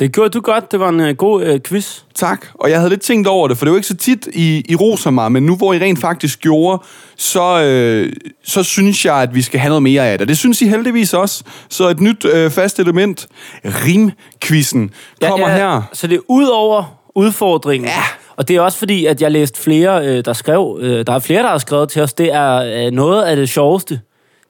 [0.00, 0.72] Det gjorde du godt.
[0.72, 2.00] Det var en uh, god uh, quiz.
[2.14, 2.46] Tak.
[2.54, 4.76] Og jeg havde lidt tænkt over det, for det jo ikke så tit, I, I
[4.76, 6.82] roser mig, men nu hvor I rent faktisk gjorde,
[7.16, 8.12] så, øh,
[8.44, 10.28] så synes jeg, at vi skal have noget mere af det.
[10.28, 11.44] Det synes I heldigvis også.
[11.68, 13.26] Så et nyt øh, fast element,
[13.64, 14.90] rimquizzen,
[15.22, 15.72] kommer ja, ja.
[15.72, 15.82] her.
[15.92, 17.88] Så det er ud over udfordringen.
[17.88, 18.02] Ja.
[18.36, 21.18] Og det er også fordi, at jeg læste flere, øh, der skrev, øh, der er
[21.18, 24.00] flere, der har skrevet til os, det er øh, noget af det sjoveste,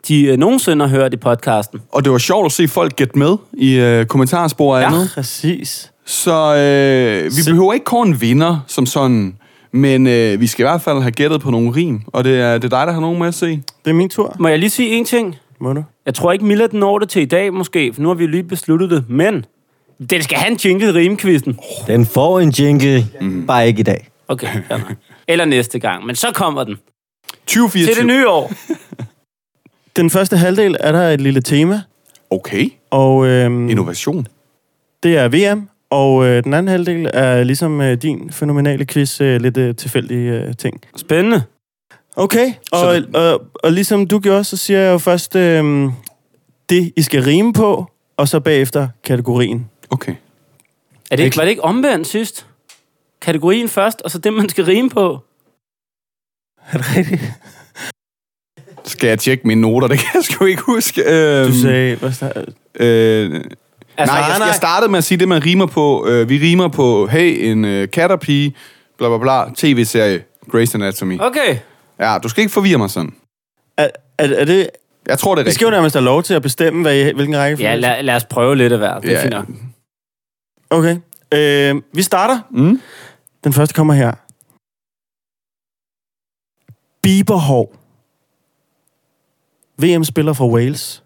[0.08, 1.80] de øh, nogensinde har hørt i podcasten.
[1.92, 4.86] Og det var sjovt at se folk gætte med i øh, kommentarspor og Ja.
[4.86, 5.10] andet.
[5.14, 5.92] Præcis.
[6.06, 9.36] Så øh, vi behøver ikke kåre en vinder som sådan,
[9.72, 12.54] men øh, vi skal i hvert fald have gættet på nogle rim, og det er,
[12.58, 13.46] det er dig, der har nogen med at se.
[13.84, 14.36] Det er min tur.
[14.38, 15.36] Må jeg lige sige en ting?
[15.60, 15.84] Må du?
[16.06, 18.26] Jeg tror ikke, Milla den når det til i dag måske, for nu har vi
[18.26, 19.04] lige besluttet det.
[19.08, 19.44] Men
[20.10, 21.58] den skal have en jingle i rimquizzen.
[21.86, 23.46] Den får en jingle, mm.
[23.46, 24.08] bare ikke i dag.
[24.28, 24.48] Okay.
[25.28, 26.76] Eller næste gang, men så kommer den.
[27.46, 27.86] 2024.
[27.94, 28.52] Til det nye år.
[29.96, 31.82] Den første halvdel er der et lille tema,
[32.30, 32.68] Okay.
[32.90, 34.26] og øhm, Innovation.
[35.02, 39.40] det er VM, og øh, den anden halvdel er ligesom øh, din fænomenale quiz, øh,
[39.40, 40.80] lidt øh, tilfældige øh, ting.
[40.96, 41.42] Spændende.
[42.16, 45.90] Okay, og, og, og ligesom du gjorde, så siger jeg jo først øh,
[46.68, 47.86] det, I skal rime på,
[48.16, 49.70] og så bagefter kategorien.
[49.90, 50.14] Okay.
[51.10, 52.46] Er det ikke, var det ikke omvendt sidst?
[53.20, 55.18] Kategorien først, og så det, man skal rime på?
[56.72, 57.32] Er det rigtigt?
[58.84, 59.88] Skal jeg tjekke mine noter?
[59.88, 61.02] Det kan jeg sgu ikke huske.
[61.06, 61.96] Øhm, Du sagde...
[61.96, 62.10] Hvad.
[62.80, 63.40] Øh,
[63.96, 66.06] Altså, nej, jeg, jeg startede med at sige det, man rimer på.
[66.08, 68.54] Øh, vi rimer på, hey, en øh, katterpige,
[68.98, 70.22] bla bla bla, tv-serie,
[70.54, 71.20] Grey's Anatomy.
[71.20, 71.56] Okay.
[72.00, 73.12] Ja, du skal ikke forvirre mig sådan.
[73.76, 74.70] Er, er, er det...
[75.08, 75.76] Jeg tror, det er Vi skal jo rigtigt.
[75.78, 78.56] nærmest have lov til at bestemme, hvad I, hvilken række Ja, lad, lad os prøve
[78.56, 79.02] lidt af hvert.
[79.02, 79.22] Det er Ja.
[79.22, 79.46] fint nok.
[80.70, 80.96] Okay.
[81.34, 82.38] Øh, vi starter.
[82.50, 82.80] Mm.
[83.44, 84.12] Den første kommer her.
[87.02, 87.74] Bieberhov.
[89.82, 91.02] VM-spiller fra Wales.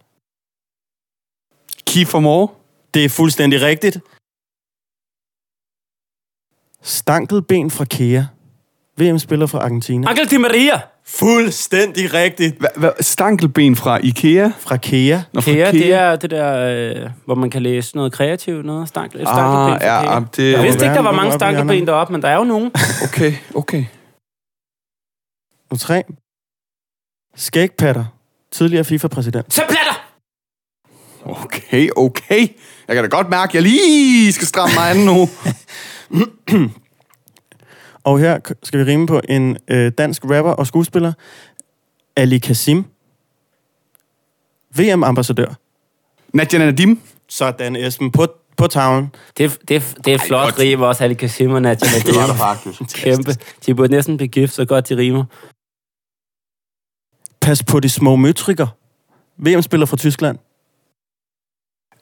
[1.86, 2.48] Kiefer Moore.
[2.94, 3.98] Det er fuldstændig rigtigt.
[6.82, 8.22] Stankelben fra Kea.
[8.96, 10.08] VM-spiller fra Argentina.
[10.10, 10.80] Angel Di Maria.
[11.06, 12.58] Fuldstændig rigtigt.
[12.58, 14.50] Hva, hva, stankelben fra Ikea.
[14.58, 15.20] Fra Kea.
[15.32, 16.50] Nå, fra Kære, det er det der,
[17.04, 20.26] øh, hvor man kan læse noget kreativt, noget stankel, et stankelben Ah, fra ja, Kære.
[20.36, 22.70] det Jeg vidste ikke, der var mange stankelben deroppe, men der er jo nogen.
[23.04, 23.84] Okay, okay.
[25.70, 26.02] Nu tre.
[27.36, 28.04] Skægpatter.
[28.55, 29.55] Tidligere FIFA-præsident.
[29.55, 30.11] Så platter!
[31.24, 32.48] Okay, okay.
[32.88, 35.28] Jeg kan da godt mærke, at jeg lige skal stramme mig an nu.
[38.05, 41.12] Og her skal vi rime på en øh, dansk rapper og skuespiller.
[42.16, 42.84] Ali Kasim.
[44.78, 45.55] VM-ambassadør.
[46.34, 47.00] Nadia Nadim.
[47.28, 48.11] Sådan, Esben.
[48.11, 48.26] På,
[48.57, 49.14] på tavlen.
[49.38, 52.36] Det, er- det, er- det er et flot rim også, Ali Kasim og Nadia Nadim.
[52.36, 52.96] faktisk.
[53.05, 53.34] Kæmpe.
[53.66, 55.24] De burde næsten blive gift, så godt de rimer.
[57.45, 58.66] Pas på de små møtrikker.
[59.38, 60.38] VM-spiller fra Tyskland.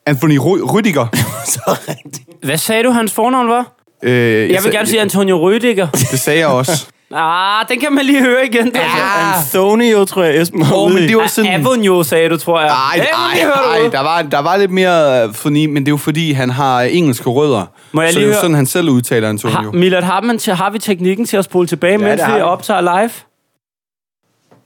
[0.07, 1.07] Anthony Rüdiger.
[1.55, 2.29] Så rigtigt.
[2.45, 3.73] Hvad sagde du, hans fornavn var?
[4.03, 5.87] Øh, Jeg vil gerne sige Antonio Rüdiger.
[6.11, 6.87] Det sagde jeg også.
[7.15, 8.67] Ah, den kan man lige høre igen.
[8.67, 9.39] Det Ja.
[9.39, 11.53] Antonio, tror jeg, Esben Åh, ude men det var sådan...
[11.61, 12.69] Avonio, sagde du, tror jeg.
[12.69, 13.93] Ej, Det må vi høre ej, ej, derude.
[13.93, 16.81] der var, der var lidt mere øh, funny, men det er jo fordi, han har
[16.83, 17.67] engelske rødder.
[17.93, 19.57] Må jeg så lige det er jo sådan, han selv udtaler Antonio.
[19.57, 22.41] Har, Milad, har, man til, har vi teknikken til at spole tilbage, Ja, mens vi.
[22.41, 23.11] optager live?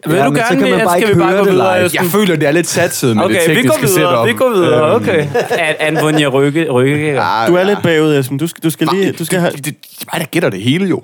[0.07, 1.79] Vil Ja, du gerne, kan man bare skal ikke vi bare høre gå det videre?
[1.89, 1.91] live.
[2.03, 4.27] Jeg føler, det er lidt satset med det Okay, vi tekniske går videre, setup.
[4.27, 5.29] vi går videre, Øhm, okay.
[5.69, 6.97] An- Anvonia Rygge, Rygge.
[7.07, 8.39] ja, Du er lidt bagud, Esben.
[8.39, 9.13] Du skal, du skal lige...
[9.13, 11.03] Du skal have Det, det, det mig, der gætter det hele jo.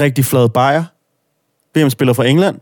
[0.00, 0.84] rigtig flad bajer.
[1.78, 2.60] VM-spiller fra England.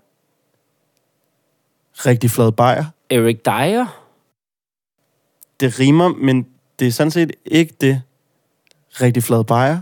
[2.07, 2.85] Rigtig flad bajer.
[3.11, 4.01] Eric Dyer?
[5.61, 6.47] Det rimer, men
[6.79, 8.03] det er sådan set ikke det.
[9.01, 9.79] Rigtig flad bajer.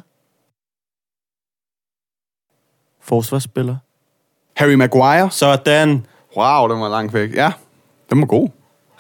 [3.00, 3.76] Forsvarsspiller.
[4.57, 5.30] Harry Maguire.
[5.30, 6.07] Sådan.
[6.36, 7.34] Wow, den var langt væk.
[7.34, 7.53] Ja,
[8.11, 8.48] den var god.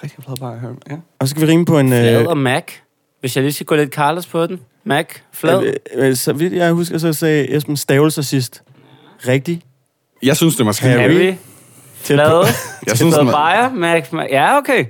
[0.02, 0.58] Rigtig flad bare.
[0.58, 0.72] Harry.
[0.90, 0.96] Ja.
[1.18, 1.88] Og så skal vi rime på en...
[1.88, 2.64] Flad Øh, og Mac.
[3.20, 4.60] Hvis jeg lige skal gå lidt Carlos på den.
[4.84, 5.62] Mac, flad.
[5.62, 8.62] øh, øh, så vidt jeg husker, så sagde Esben stavelser sidst.
[9.28, 9.62] Rigtig.
[10.22, 10.78] Jeg synes, det var.
[10.82, 11.00] Harry.
[11.00, 11.34] Harry,
[11.94, 12.46] flad,
[12.86, 13.50] Jeg synes, flad den var...
[13.50, 14.26] Bayer, Mac, Mac.
[14.30, 14.84] Ja, okay.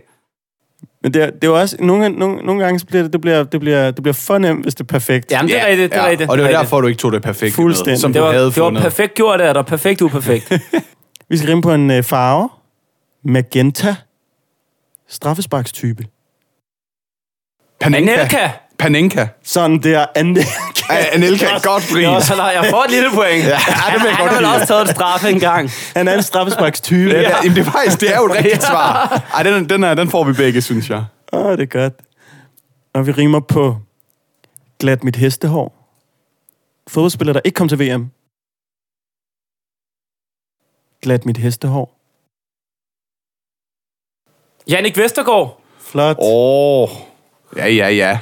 [1.02, 1.76] Men det er, det er jo også...
[1.80, 4.62] Nogle, nogle, nogle gange så bliver det, det, bliver, det, bliver, det bliver for nemt,
[4.62, 5.30] hvis det er perfekt.
[5.30, 6.30] Jamen, det er rigtigt, det er rigtigt.
[6.30, 6.60] Og det var rigtigt.
[6.62, 7.92] derfor, du ikke tog det perfekt Fuldstændig.
[7.92, 8.82] med, som det du var, havde det var fundet.
[8.82, 9.66] perfekt gjort af dig.
[9.66, 10.52] Perfekt uperfekt.
[11.28, 12.48] Vi skal rime på en øh, farve.
[13.24, 13.94] Magenta.
[15.08, 16.04] Straffesparkstype.
[17.80, 18.12] Panenka.
[18.12, 18.48] Anelka.
[18.82, 19.26] Panenka.
[19.42, 20.06] Sådan der.
[20.14, 20.50] Anelka.
[21.12, 22.22] Anelka, godt Det var brin.
[22.22, 23.44] så jeg får et lille point.
[23.52, 23.58] Ja,
[23.92, 25.70] det vil jeg han, han godt har vel også taget et straffe en gang.
[25.96, 27.10] Han er en straffesparkstype.
[27.10, 29.22] Ja, det, jamen, det, er faktisk, det er jo et rigtigt svar.
[29.34, 31.04] Ej, den, den, er, den får vi begge, synes jeg.
[31.32, 31.94] Åh, det er godt.
[32.94, 33.76] Og vi rimer på
[34.78, 35.74] glat mit hestehår.
[36.88, 38.10] Fodboldspiller, der ikke kom til VM.
[41.02, 41.98] Glat mit hestehår.
[44.68, 45.60] Jannik Vestergaard.
[45.80, 46.16] Flot.
[46.18, 46.82] Åh.
[46.82, 46.88] Oh.
[47.56, 48.18] Ja, ja, ja.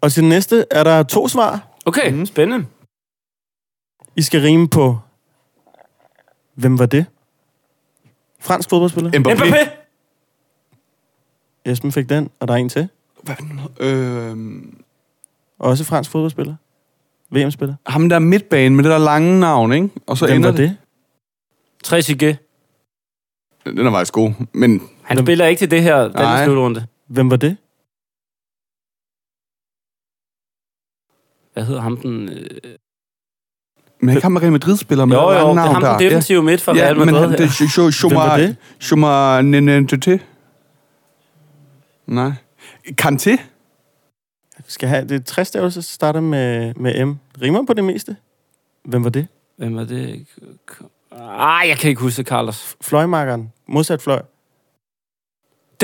[0.00, 1.68] Og til næste er der to svar.
[1.86, 2.26] Okay, mm.
[2.26, 2.66] spændende.
[4.16, 4.98] I skal rime på...
[6.54, 7.06] Hvem var det?
[8.40, 9.10] Fransk fodboldspiller.
[9.10, 9.44] Mbappé.
[9.44, 9.70] Mbappé.
[11.64, 12.88] Esben fik den, og der er en til.
[13.22, 13.94] Hvad noget?
[14.30, 14.82] Øhm,
[15.58, 16.54] Også fransk fodboldspiller.
[17.30, 17.74] VM-spiller.
[17.86, 19.88] ham der midtbane med det der lange navn, ikke?
[20.06, 20.76] Og så Hvem ender var det?
[21.84, 22.38] Trezeguet.
[23.66, 23.76] det.
[23.76, 24.32] Den er faktisk god.
[24.52, 26.86] Men Han spiller ikke til det her, den slutrunde.
[27.06, 27.56] Hvem var det?
[31.52, 32.28] Hvad hedder ham den?
[32.28, 32.46] øh,
[34.00, 35.90] Men ikke ham med Real Madrid-spiller med Jo, det jo, det er ham der.
[35.98, 37.20] den defensive midt for ja, Real men Madrid.
[37.20, 38.54] han, det er var det?
[38.54, 38.54] Shoma...
[38.80, 39.42] Shoma...
[39.42, 40.20] Nenentete?
[42.06, 42.32] Nej.
[43.02, 43.36] Kanté?
[44.68, 47.18] Skal have, det er 60 stavelse, starter med, med M.
[47.42, 48.16] Rimer på det meste.
[48.84, 49.26] Hvem var det?
[49.56, 50.26] Hvem er det?
[51.12, 52.76] Ah, jeg kan ikke huske Carlos.
[52.80, 53.52] Fløjmarkeren.
[53.68, 54.22] Modsat fløj.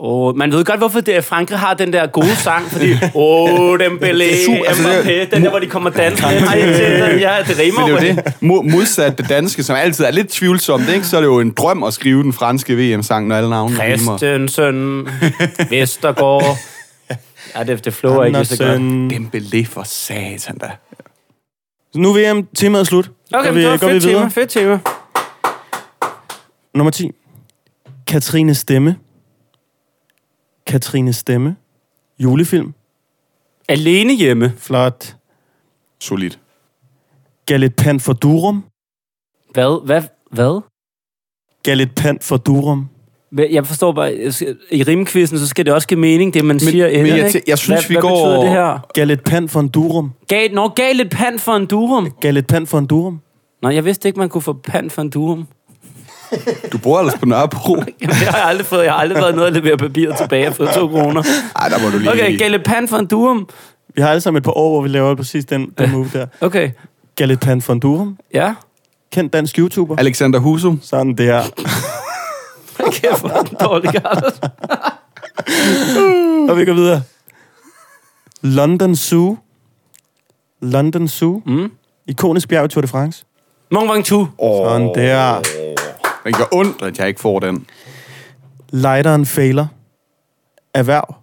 [0.00, 3.00] Oh, man ved godt, hvorfor det er, Frankrig har den der gode sang, fordi åh,
[3.14, 6.28] oh, Dembélé, Super, altså, er- Mbappé, den der, hvor de kommer dansende.
[6.30, 8.24] Ej, det- ja, det rimer Men det er jo det.
[8.26, 11.06] Mo- modsat det danske, som altid er lidt tvivlsomt, ikke?
[11.06, 14.18] så er det jo en drøm at skrive den franske VM-sang, når alle navne rimer.
[14.18, 15.08] Christensen,
[15.70, 16.56] Vestergaard.
[17.56, 18.70] Ja, det, det flower ikke så godt.
[18.70, 19.10] Andersen.
[19.12, 20.70] Dembélé for satan da.
[21.92, 23.10] Så nu er VM-temaet slut.
[23.34, 24.78] Okay, Går men det var går fedt tema, fedt tema.
[26.74, 27.10] Nummer 10.
[28.06, 28.96] Katrine Stemme.
[30.72, 31.56] Katrine Stemme.
[32.18, 32.74] Julefilm.
[33.68, 34.52] Alene hjemme.
[34.58, 35.16] Flot.
[36.00, 36.38] Solidt.
[37.46, 38.64] Gallet Pant for Durum.
[39.52, 39.84] Hvad?
[39.86, 40.02] Hvad?
[40.30, 40.60] Hvad?
[41.62, 42.88] Gallet Pant for Durum.
[43.30, 44.14] Men Jeg forstår bare,
[44.70, 47.42] i rimkvisten, så skal det også give mening, det man men, siger men jeg ikke?
[47.46, 48.86] jeg synes, hvad, vi hvad går- det her?
[48.94, 50.12] Gav lidt pand for en durum.
[50.28, 52.10] Gav, nå, gav lidt pand for en durum.
[52.20, 53.20] Gav lidt pand for en durum.
[53.62, 55.46] Nå, jeg vidste ikke, man kunne få pand for en durum.
[56.72, 57.76] Du bor ellers på Nørrebro.
[57.76, 58.84] Jamen, det har jeg aldrig fået.
[58.84, 61.22] Jeg har aldrig været nede og levere papir tilbage og fået to kroner.
[61.56, 62.10] Ej, der må du lige...
[62.10, 63.48] Okay, for en durum.
[63.94, 66.26] Vi har alle sammen et par år, hvor vi laver præcis den, den move der.
[66.40, 66.70] Okay,
[67.62, 68.18] for en durum.
[68.34, 68.54] ja.
[69.12, 69.96] Kendt dansk YouTuber.
[69.98, 70.80] Alexander Husum.
[70.82, 71.42] Sådan der.
[72.92, 73.90] Kæft, hvor den dårlig.
[76.50, 77.02] Og vi går videre.
[78.42, 79.36] London Zoo.
[80.62, 81.42] London Zoo.
[81.46, 81.70] Mm.
[82.06, 83.24] Ikonisk bjerg i Tour de France.
[83.70, 84.28] Mont Ventoux.
[84.40, 85.42] Sådan der.
[86.24, 87.66] Det gør ondt, at jeg ikke får den.
[88.70, 89.66] Lighteren fejler.
[90.74, 91.14] Erhverv.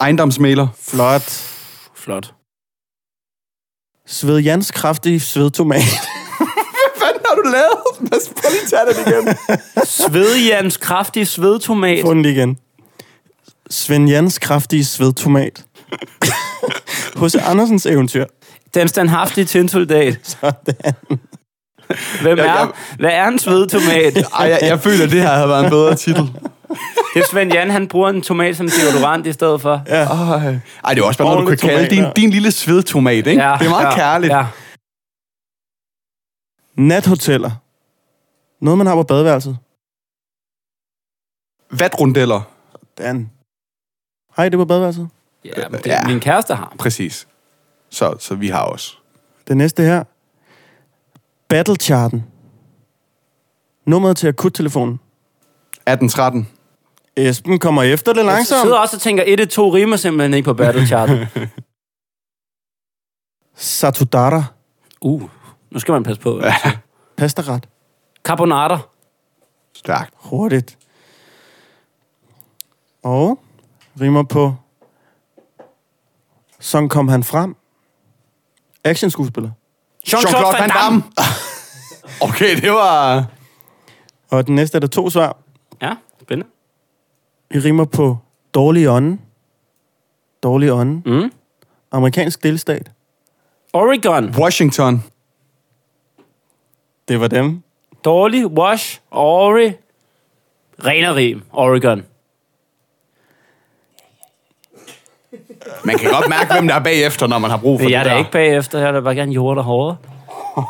[0.00, 0.68] Ejendomsmaler.
[0.80, 1.48] Flot.
[1.94, 2.34] Flot.
[4.06, 5.82] Sved Jans kraftige svedtomat.
[6.98, 8.10] Hvad har du lavet?
[8.10, 9.36] Prøv lige at tage det igen.
[9.84, 12.02] Svedjans kraftige svedtomat.
[12.02, 12.58] Få den lige igen.
[13.70, 15.64] Svend Jans kraftige svedtomat.
[17.16, 18.24] Hos Andersens eventyr.
[18.74, 20.18] Den standhaftige tinsoldat.
[20.22, 20.94] Sådan.
[22.22, 22.68] Hvem Jeg- er, jeg-
[22.98, 24.16] hvad er en svedtomat?
[24.38, 26.22] Ej, jeg, jeg føler, at det her havde været en bedre titel.
[27.14, 29.82] Det er Svend Jan, han bruger en tomat som deodorant i stedet for.
[29.86, 30.02] Ej,
[30.84, 33.30] Ej det er også bare noget, du kan kalde din, din lille svedtomat, ikke?
[33.30, 34.32] det er meget ja, kærligt.
[34.32, 34.46] Ja.
[36.76, 37.50] Nathoteller.
[38.60, 39.58] Noget, man har på badeværelset.
[41.70, 42.40] Vatrundeller.
[42.98, 43.30] Dan.
[44.36, 45.08] Hej, det er på badeværelset.
[45.44, 46.06] ja, men det, Ja.
[46.06, 46.74] min kæreste har.
[46.78, 47.28] Præcis.
[47.90, 48.96] Så, så vi har også.
[49.48, 50.04] Det næste her.
[51.52, 52.24] Battlecharten.
[53.86, 54.94] Nummeret til akuttelefonen.
[54.94, 56.48] 1813.
[57.16, 58.60] Esben kommer efter det Jeg langsomt.
[58.62, 61.26] sidder også og tænker, 1 2 rimer simpelthen ikke på battle charten.
[63.54, 64.44] Satudara.
[65.00, 65.22] uh,
[65.70, 66.40] nu skal man passe på.
[66.42, 66.54] Ja.
[67.16, 67.68] Pastaret.
[68.22, 68.78] Carbonara.
[69.74, 70.14] Stærkt.
[70.16, 70.78] Hurtigt.
[73.02, 73.38] Og
[74.00, 74.54] rimer på
[76.60, 77.56] Sådan kom han frem.
[78.84, 79.50] Actionskuespiller.
[80.06, 81.02] Jean-Claude Van Damme.
[82.20, 83.24] Okay, det var...
[84.30, 85.36] Og den næste er der to svar.
[85.82, 86.50] Ja, spændende.
[87.50, 88.18] Vi rimer på
[88.54, 89.20] Dårlig ånden.
[90.42, 91.02] Dårlig ånden.
[91.06, 91.32] Mm.
[91.92, 92.90] Amerikansk delstat.
[93.72, 94.34] Oregon.
[94.38, 95.02] Washington.
[97.08, 97.62] Det var dem.
[98.04, 98.46] Dårlig.
[98.46, 99.00] Wash.
[99.10, 99.72] Ori.
[100.84, 101.42] Ren og rim.
[101.52, 102.02] Oregon.
[105.84, 107.98] Man kan godt mærke, hvem der er bagefter, når man har brug for jeg det
[107.98, 108.18] er da der.
[108.18, 108.78] ikke bagefter.
[108.78, 109.96] Jeg er da bare gerne jord og hårde.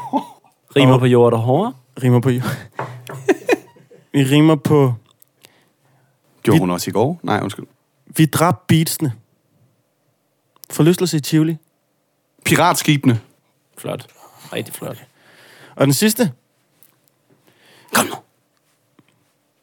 [0.77, 1.73] Rimer på jord og hårde.
[2.03, 2.29] Rimer på...
[4.13, 4.95] Vi rimer på...
[6.43, 7.21] Gjorde hun også i går?
[7.23, 7.67] Nej, undskyld.
[8.17, 9.13] Vi dræb beatsene.
[10.71, 11.57] Forlystelse i Tivoli.
[12.45, 13.21] Piratskibene.
[13.79, 14.07] Flot.
[14.53, 14.97] Rigtig flot.
[15.77, 16.33] Og den sidste.
[17.95, 18.15] Kom nu.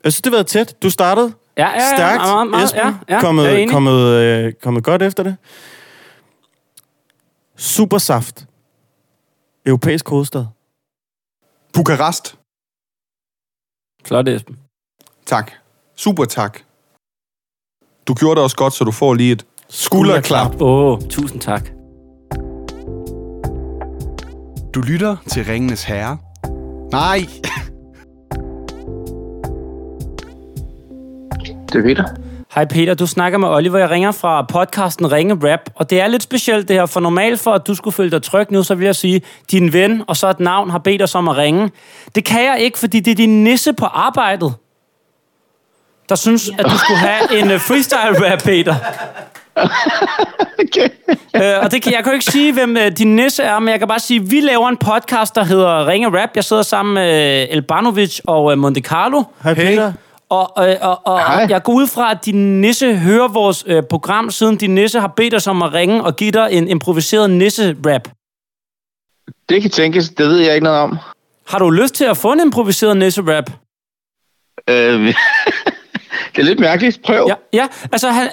[0.03, 0.75] Jeg synes, det har været tæt.
[0.84, 1.95] Du startede Ja, ja, ja.
[1.95, 2.22] stærkt.
[2.22, 5.36] Meget, meget, Esben, ja, ja, jeg er kommet, kommet, øh, kommet godt efter det.
[7.57, 8.45] Supersaft.
[9.66, 10.45] Europæisk hovedstad.
[11.74, 12.36] Bukarest.
[14.05, 14.57] Flot, Esben.
[15.26, 15.51] Tak.
[15.95, 16.60] Super tak.
[18.07, 20.62] Du gjorde det også godt, så du får lige et skulderklap.
[20.62, 21.70] Åh, oh, tusind tak.
[24.74, 26.18] Du lytter til Ringenes Herre.
[26.91, 27.20] Nej.
[31.74, 32.03] Det er Peter.
[32.55, 33.80] Hej Peter, du snakker med Oliver.
[33.80, 37.39] Jeg ringer fra podcasten Ringe Rap, og det er lidt specielt det her, for normalt
[37.39, 40.17] for at du skulle føle dig tryg nu, så vil jeg sige, din ven og
[40.17, 41.72] så et navn har bedt os om at ringe.
[42.15, 44.53] Det kan jeg ikke, fordi det er din nisse på arbejdet,
[46.09, 48.76] der synes, at du skulle have en øh, freestyle rap, Peter.
[50.59, 50.89] Okay.
[51.36, 53.70] Øh, og det kan, jeg kan jo ikke sige, hvem øh, din nisse er, men
[53.70, 56.30] jeg kan bare sige, at vi laver en podcast, der hedder Ringe Rap.
[56.36, 59.24] Jeg sidder sammen med øh, Elbanovic og øh, Monte Carlo.
[59.43, 59.93] Hej Peter.
[60.30, 61.45] Og, og, og Hej.
[61.49, 65.07] jeg går ud fra, at din nisse hører vores øh, program, siden din nisse har
[65.07, 68.07] bedt os om at ringe og give dig en improviseret nisse-rap.
[69.49, 70.97] Det kan tænkes, det ved jeg ikke noget om.
[71.47, 73.51] Har du lyst til at få en improviseret nisse-rap?
[74.69, 74.75] Øh,
[76.36, 76.99] det er lidt mærkeligt.
[77.05, 77.27] Prøv.
[77.27, 77.67] Ja, ja.
[77.91, 78.30] altså han,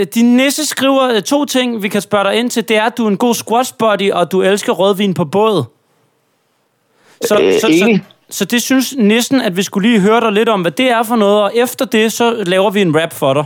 [0.00, 2.68] øh, din nisse skriver øh, to ting, vi kan spørge dig ind til.
[2.68, 5.64] Det er, at du er en god squash buddy, og du elsker rødvin på båd.
[7.24, 7.98] Så, Øh, så, så.
[8.30, 11.02] Så det synes næsten, at vi skulle lige høre dig lidt om, hvad det er
[11.02, 13.44] for noget, og efter det, så laver vi en rap for dig.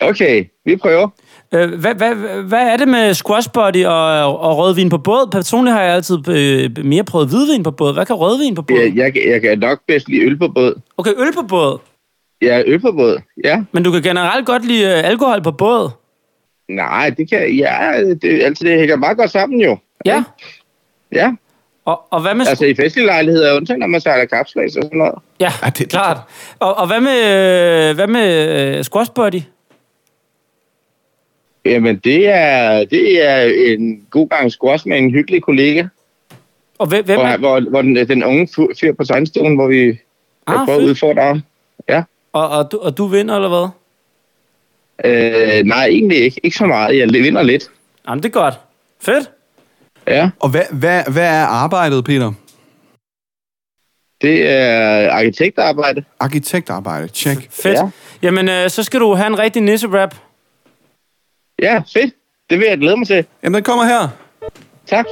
[0.00, 1.08] Okay, vi prøver.
[1.54, 5.30] Øh, hvad, hvad, hvad er det med squash buddy og, og rødvin på båd?
[5.32, 7.92] Personligt har jeg altid øh, mere prøvet hvidvin på båd.
[7.92, 8.78] Hvad kan rødvin på båd?
[8.78, 10.80] Jeg, jeg, jeg kan nok bedst lide øl på båd.
[10.96, 11.78] Okay, øl på båd.
[12.42, 13.20] Ja, øl på båd.
[13.44, 13.64] Ja.
[13.72, 15.90] Men du kan generelt godt lide øh, alkohol på båd.
[16.68, 17.54] Nej, det kan...
[17.56, 19.78] Ja, det, altså, det hænger meget godt sammen jo.
[20.04, 20.24] Ja.
[21.12, 21.32] Ja.
[21.84, 22.46] Og, og hvad med...
[22.46, 25.14] Altså i festlige lejligheder, undtagen når man sejler kapslæs og sådan noget.
[25.40, 26.18] ja, Ja, det- klart.
[26.58, 27.18] Og, og hvad med,
[27.90, 29.40] øh, hvad med øh, squash buddy?
[31.64, 33.42] Jamen, det er, det er
[33.74, 35.86] en god gang squash med en hyggelig kollega.
[36.78, 38.48] Og hvem, hvem Hvor, er, hvor, hvor den, den unge
[38.80, 39.98] fyr på tegnstolen, hvor vi
[40.46, 41.40] Ah, ah, prøver at udfordre.
[41.88, 42.02] Ja.
[42.32, 43.68] og, og, du, og du vinder, eller hvad?
[45.58, 46.40] Øh, nej, egentlig ikke.
[46.42, 46.98] Ikke så meget.
[46.98, 47.70] Jeg vinder lidt.
[48.08, 48.54] Jamen, det er godt.
[49.00, 49.30] Fedt.
[50.06, 50.30] Ja.
[50.40, 52.32] Og hvad, hvad, hvad er arbejdet, Peter?
[54.22, 56.04] Det er arkitektarbejde.
[56.20, 57.08] Arkitektarbejde.
[57.08, 57.50] Check.
[57.50, 57.78] Fedt.
[57.78, 57.90] Ja.
[58.22, 60.14] Jamen, øh, så skal du have en rigtig nisse-rap.
[61.62, 62.14] Ja, fedt.
[62.50, 63.26] Det vil jeg glæde mig til.
[63.42, 64.08] Jamen, den kommer her.
[64.86, 65.06] Tak.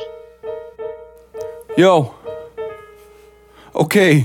[1.78, 2.05] Jo.
[3.74, 4.22] Okay.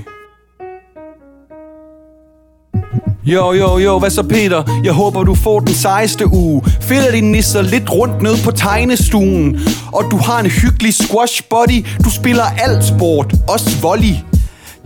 [3.26, 4.80] Jo, jo, jo, hvad så Peter?
[4.84, 6.62] Jeg håber, du får den sejeste uge.
[6.80, 9.60] Fælder din nisser lidt rundt ned på tegnestuen.
[9.92, 11.86] Og du har en hyggelig squash body.
[12.04, 14.14] Du spiller alt sport, også volley.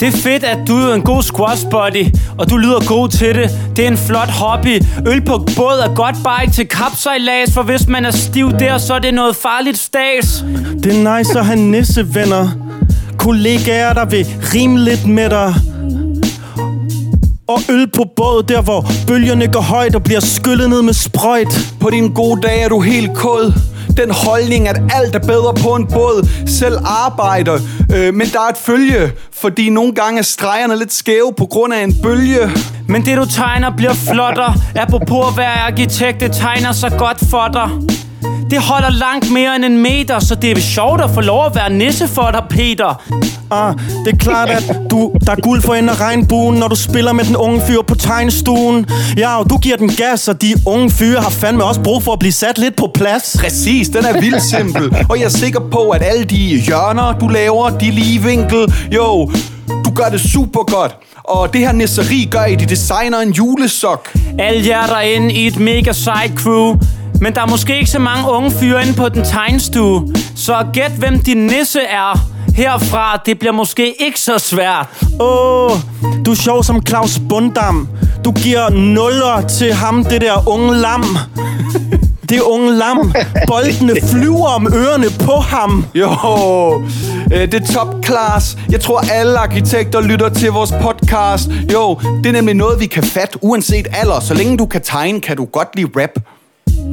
[0.01, 2.07] Det er fedt, at du er en god squash buddy,
[2.39, 3.51] og du lyder god til det.
[3.77, 4.83] Det er en flot hobby.
[5.07, 8.79] Øl på båd er godt bare ikke til kapsejlads, for hvis man er stiv der,
[8.79, 10.45] så er det noget farligt stas.
[10.83, 12.49] Det er nice at have nissevenner.
[13.19, 15.55] Kollegaer, der vil rime lidt med dig.
[17.51, 21.75] Og øl på båd, der hvor bølgerne går højt og bliver skyllet ned med sprøjt.
[21.81, 23.53] På din gode dag er du helt kod.
[23.97, 26.29] Den holdning, at alt er bedre på en båd.
[26.47, 27.55] Selv arbejder,
[27.95, 29.13] øh, men der er et følge.
[29.33, 32.51] Fordi nogle gange er stregerne lidt skæve på grund af en bølge.
[32.89, 34.55] Men det du tegner bliver flottere.
[34.77, 37.69] Apropos at være arkitekt, det tegner så godt for dig.
[38.51, 41.55] Det holder langt mere end en meter, så det er sjovt at få lov at
[41.55, 43.03] være nisse for dig, Peter.
[43.51, 43.75] Ah,
[44.05, 47.13] det er klart, at du, der er guld for enden af regnbuen, når du spiller
[47.13, 48.87] med den unge fyr på tegnestuen.
[49.17, 52.13] Ja, og du giver den gas, og de unge fyre har fandme også brug for
[52.13, 53.37] at blive sat lidt på plads.
[53.41, 54.97] Præcis, den er vildt simpel.
[55.09, 59.31] Og jeg er sikker på, at alle de hjørner, du laver, de lige vinkel, jo,
[59.85, 60.97] du gør det super godt.
[61.25, 64.17] Og det her nisseri gør, at de designer en julesok.
[64.39, 66.77] Alle jer derinde i et mega sejt crew.
[67.21, 70.15] Men der er måske ikke så mange unge fyre inde på den tegnstue.
[70.37, 72.29] Så gæt, hvem din nisse er.
[72.55, 74.87] Herfra, det bliver måske ikke så svært.
[75.21, 75.79] Åh, oh,
[76.27, 77.89] du er sjov som Claus Bundam.
[78.25, 81.05] Du giver nuller til ham, det der unge lam.
[82.29, 83.13] Det unge lam.
[83.47, 85.87] Boldene flyver om ørerne på ham.
[85.95, 86.11] Jo,
[87.33, 88.59] øh, det er top class.
[88.71, 91.51] Jeg tror, alle arkitekter lytter til vores podcast.
[91.73, 94.21] Jo, det er nemlig noget, vi kan fatte, uanset alder.
[94.21, 96.40] Så længe du kan tegne, kan du godt lide rap.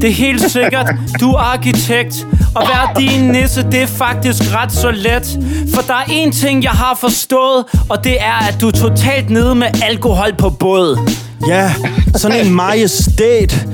[0.01, 2.27] Det er helt sikkert, du er arkitekt.
[2.55, 5.39] Og være din nisse, det er faktisk ret så let.
[5.73, 9.29] For der er én ting, jeg har forstået, og det er, at du er totalt
[9.29, 10.99] nede med alkohol på båd.
[11.47, 11.73] Ja,
[12.15, 13.67] sådan en majestæt.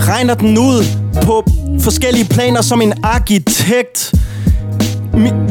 [0.00, 0.84] Regner den ud
[1.22, 1.44] på
[1.80, 4.14] forskellige planer som en arkitekt.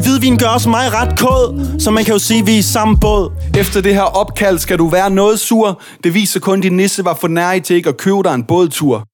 [0.02, 2.62] Hvidvin gør også mig ret kod, så man kan jo sige, at vi er i
[2.62, 3.32] samme båd.
[3.58, 5.80] Efter det her opkald skal du være noget sur.
[6.04, 8.44] Det viser kun, at din nisse var for nær til ikke at købe dig en
[8.44, 9.09] bådtur.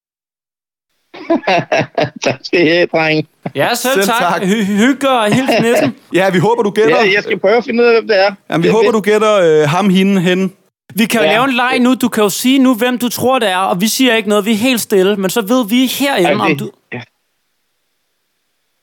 [2.24, 3.28] tak skal I have, dreng.
[3.54, 4.20] Ja, selv, Selv tak.
[4.32, 4.42] tak.
[4.42, 5.96] Hy- hygge og hils nissen.
[6.14, 6.96] Ja, vi håber, du gætter.
[7.04, 8.34] Ja, jeg skal prøve at finde ud af, hvem det er.
[8.50, 10.52] Jamen, vi Det er håber, du gætter øh, ham, hende, hen.
[10.94, 11.32] Vi kan jo Ja.
[11.32, 11.94] lave en leg nu.
[11.94, 13.56] Du kan jo sige nu, hvem du tror, det er.
[13.58, 14.44] Og vi siger ikke noget.
[14.44, 15.16] Vi er helt stille.
[15.16, 16.70] Men så ved vi herinde, Ej, om du...
[16.92, 17.00] ja.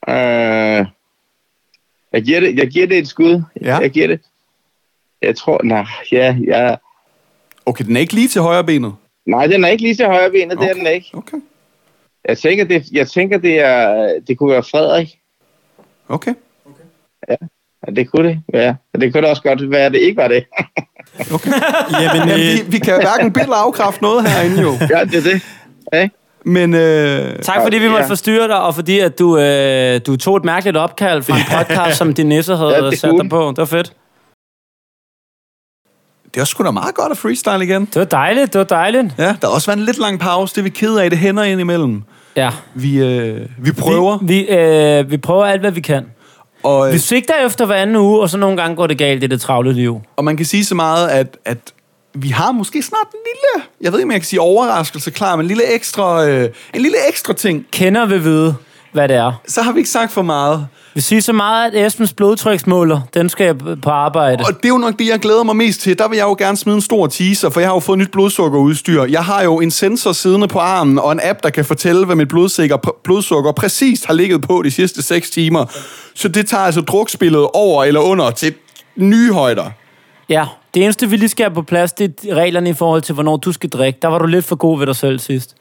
[0.09, 0.85] Øh,
[2.13, 3.41] jeg, giver det, jeg giver det et skud.
[3.61, 3.77] Ja.
[3.77, 4.19] Jeg giver det.
[5.21, 6.75] Jeg tror, nej, ja, ja.
[7.65, 8.93] Okay, den er ikke lige til højre benet.
[9.25, 10.67] Nej, den er ikke lige til højre benet, okay.
[10.67, 11.09] det er den ikke.
[11.13, 11.37] Okay.
[12.29, 15.09] Jeg tænker, det, jeg tænker, det, er, det kunne være Frederik.
[16.09, 16.33] Okay.
[17.29, 17.35] Ja,
[17.95, 18.75] det kunne det, ja.
[18.93, 20.43] Og det kunne da også godt være, at det ikke var det.
[22.01, 24.71] Jamen, Jamen, øh, vi, vi kan hverken billede eller afkræfte noget herinde, jo.
[24.71, 25.41] ja, det er det.
[25.93, 26.09] Ja.
[26.45, 28.09] Men øh, Tak fordi vi måtte Ja.
[28.09, 31.97] forstyrre dig, og fordi at du, øh, du tog et mærkeligt opkald fra en podcast,
[31.97, 33.47] som din nisse havde Ja, ja, det sat dig på.
[33.49, 33.93] Det var fedt.
[36.33, 37.85] Det er sgu da meget godt at freestyle igen.
[37.85, 39.05] Det var dejligt, det var dejligt.
[39.17, 40.53] Ja, der har også været en lidt lang pause.
[40.55, 41.09] Det er vi ked af.
[41.09, 42.03] Det hænder ind imellem.
[42.35, 42.49] Ja.
[42.75, 44.17] Vi, øh, vi prøver.
[44.21, 46.05] Vi, vi, øh, vi prøver alt, hvad vi kan.
[46.63, 49.23] Og, øh, Vi sigter efter hver anden uge, og så nogle gange går det galt
[49.23, 50.01] i det travle liv.
[50.15, 51.57] og man kan sige så meget, at, at
[52.13, 55.35] vi har måske snart en lille, jeg ved ikke, om jeg kan sige overraskelse klar,
[55.35, 57.65] men en lille ekstra, øh, en lille ekstra ting.
[57.71, 58.55] Kender vil vide,
[58.93, 59.41] hvad det er.
[59.47, 60.67] Så har vi ikke sagt for meget.
[60.93, 64.43] Vi siger så meget, at Esbens blodtryksmåler, den skal jeg på arbejde.
[64.47, 65.99] Og det er jo nok det, jeg glæder mig mest til.
[65.99, 68.11] Der vil jeg jo gerne smide en stor teaser, for jeg har jo fået nyt
[68.11, 69.03] blodsukkerudstyr.
[69.03, 72.15] Jeg har jo en sensor siddende på armen, og en app, der kan fortælle, hvad
[72.15, 75.65] mit blodsukker, blodsukker præcist har ligget på de sidste 6 timer.
[76.15, 78.53] Så det tager altså drukspillet over eller under til
[78.95, 79.65] nye højder.
[80.29, 83.13] Ja, det eneste, vi lige skal have på plads, det er reglerne i forhold til,
[83.13, 83.99] hvornår du skal drikke.
[84.01, 85.55] Der var du lidt for god ved dig selv sidst.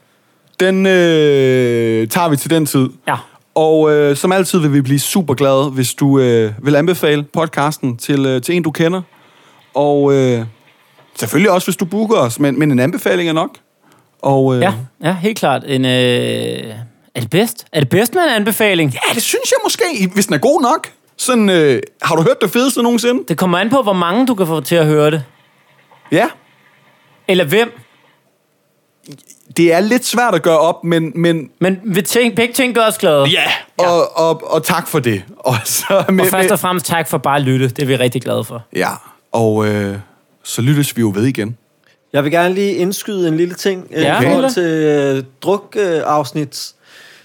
[0.62, 2.88] Den øh, tager vi til den tid.
[3.08, 3.14] Ja.
[3.54, 7.96] Og øh, som altid vil vi blive super glade, hvis du øh, vil anbefale podcasten
[7.96, 9.02] til, øh, til en, du kender.
[9.74, 10.44] Og øh,
[11.18, 13.50] selvfølgelig også, hvis du booker os, men, men en anbefaling er nok.
[14.22, 15.62] Og, øh, Ja, ja, helt klart.
[15.66, 17.66] En, øh, er det bedst?
[17.72, 18.92] Er det bedst med en anbefaling?
[18.92, 20.88] ja, det synes jeg måske, hvis den er god nok.
[21.16, 23.22] Sådan, øh, har du hørt det fedeste nogensinde?
[23.28, 25.24] Det kommer an på, hvor mange du kan få til at høre det.
[26.12, 26.26] Ja.
[27.28, 27.78] Eller hvem.
[29.56, 32.86] Det er lidt svært at gøre op, men, men Men vi tænk, begge ting gør
[32.86, 33.24] os glade.
[33.24, 33.42] ja,
[33.78, 35.22] og, og, og tak for det.
[35.38, 37.68] Og, så med, Og først og fremmest tak for bare at lytte.
[37.68, 38.62] Det er vi rigtig glade for.
[38.76, 38.88] ja,
[39.32, 39.96] og øh,
[40.44, 41.56] så lyttes vi jo ved igen.
[42.12, 46.72] Jeg vil gerne lige indskyde en lille ting øh, Ja, i forhold til øh, druk-afsnit.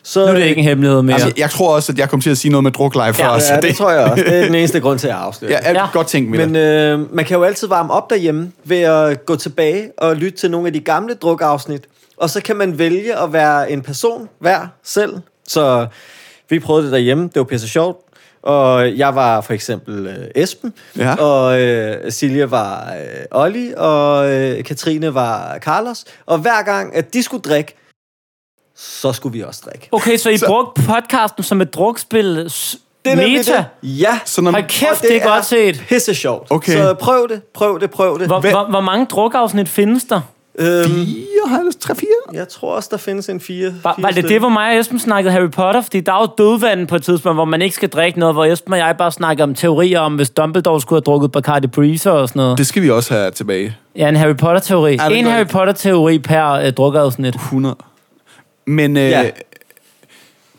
[0.03, 1.13] Så, Nu er det ikke en hemmelighed mere.
[1.13, 3.33] Altså, jeg tror også, at jeg kom til at sige noget med druk live før.
[3.33, 4.23] Ja, så ja, det tror jeg også.
[4.23, 5.51] Det er den eneste grund til at afsløre.
[5.51, 5.87] Ja, jeg ja.
[5.93, 9.35] godt tænkt med Men øh, man kan jo altid varme op derhjemme ved at gå
[9.35, 11.83] tilbage og lytte til nogle af de gamle drukafsnit.
[12.17, 15.17] Og så kan man vælge at være en person hver selv.
[15.47, 15.87] Så
[16.49, 17.23] vi prøvede det derhjemme.
[17.23, 17.97] Det var pisse sjovt.
[18.41, 21.15] Og jeg var for eksempel øh, Esben, Ja.
[21.15, 26.05] og øh, Silja var øh, Olli, og øh, Katrine var Carlos.
[26.25, 27.75] Og hver gang, at de skulle drikke,
[28.75, 29.87] så skulle vi også drikke.
[29.91, 33.57] Okay, så I brugte podcasten som et drukspil s- nemlig meta?
[33.57, 33.65] det.
[33.83, 34.19] Ja.
[34.25, 35.83] Så når, Hold kæft, Og det er godt set.
[35.89, 36.47] Pisse sjovt.
[36.51, 36.73] Okay.
[36.73, 38.27] Så prøv det, prøv det, prøv det.
[38.27, 40.21] Hvor, hvor, hvor mange drukafsnit findes der?
[40.59, 40.89] Øhm,
[41.45, 42.07] 54, 3, 4?
[42.33, 43.73] jeg tror også, der findes en fire.
[43.83, 45.81] Var, fire var det det, hvor mig og Esben snakkede Harry Potter?
[45.81, 48.45] Fordi der er jo dødvand på et tidspunkt, hvor man ikke skal drikke noget, hvor
[48.45, 52.11] Esben og jeg bare snakker om teorier om, hvis Dumbledore skulle have drukket Bacardi Breezer
[52.11, 52.57] og sådan noget.
[52.57, 53.75] Det skal vi også have tilbage.
[53.95, 54.93] Ja, en Harry Potter-teori.
[54.93, 55.45] En gør Harry.
[55.47, 57.35] Potter-teori per øh, drukafsnit.
[57.35, 57.75] 100.
[58.65, 59.21] Men øh, Ja.
[59.21, 59.29] ja.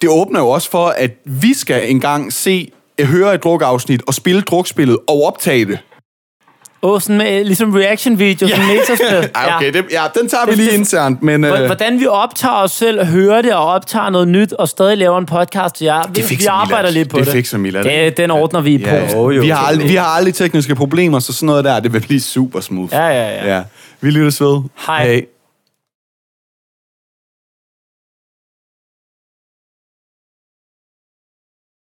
[0.03, 2.70] det åbner jo også for, at vi skal engang se,
[3.01, 5.78] høre et drukafsnit og spille drukspillet og optage det.
[6.83, 9.31] Åh, sådan med, ligesom reaction-video, som metaspil.
[9.35, 11.45] Ej, okay, det, ja, den tager vi lige det- internt, men...
[11.45, 15.18] Øh, Hvordan vi optager os selv, hører det og optager noget nyt, og stadig laver
[15.18, 15.83] en podcast.
[15.83, 17.33] Ja, vi, vi fikser arbejder lidt på Det det.
[17.33, 17.85] fikser Milad.
[17.85, 19.14] Det, den ordner vi ja, post.
[19.14, 21.93] Jo, jo, vi, har aldrig, vi har aldrig tekniske problemer, så sådan noget der, det
[21.93, 22.93] vil blive super smooth.
[22.95, 23.57] Ja, ja, ja.
[23.57, 23.62] ja.
[24.01, 24.61] Vi lyttes ved.
[24.87, 25.07] Hej.
[25.07, 25.24] Hej.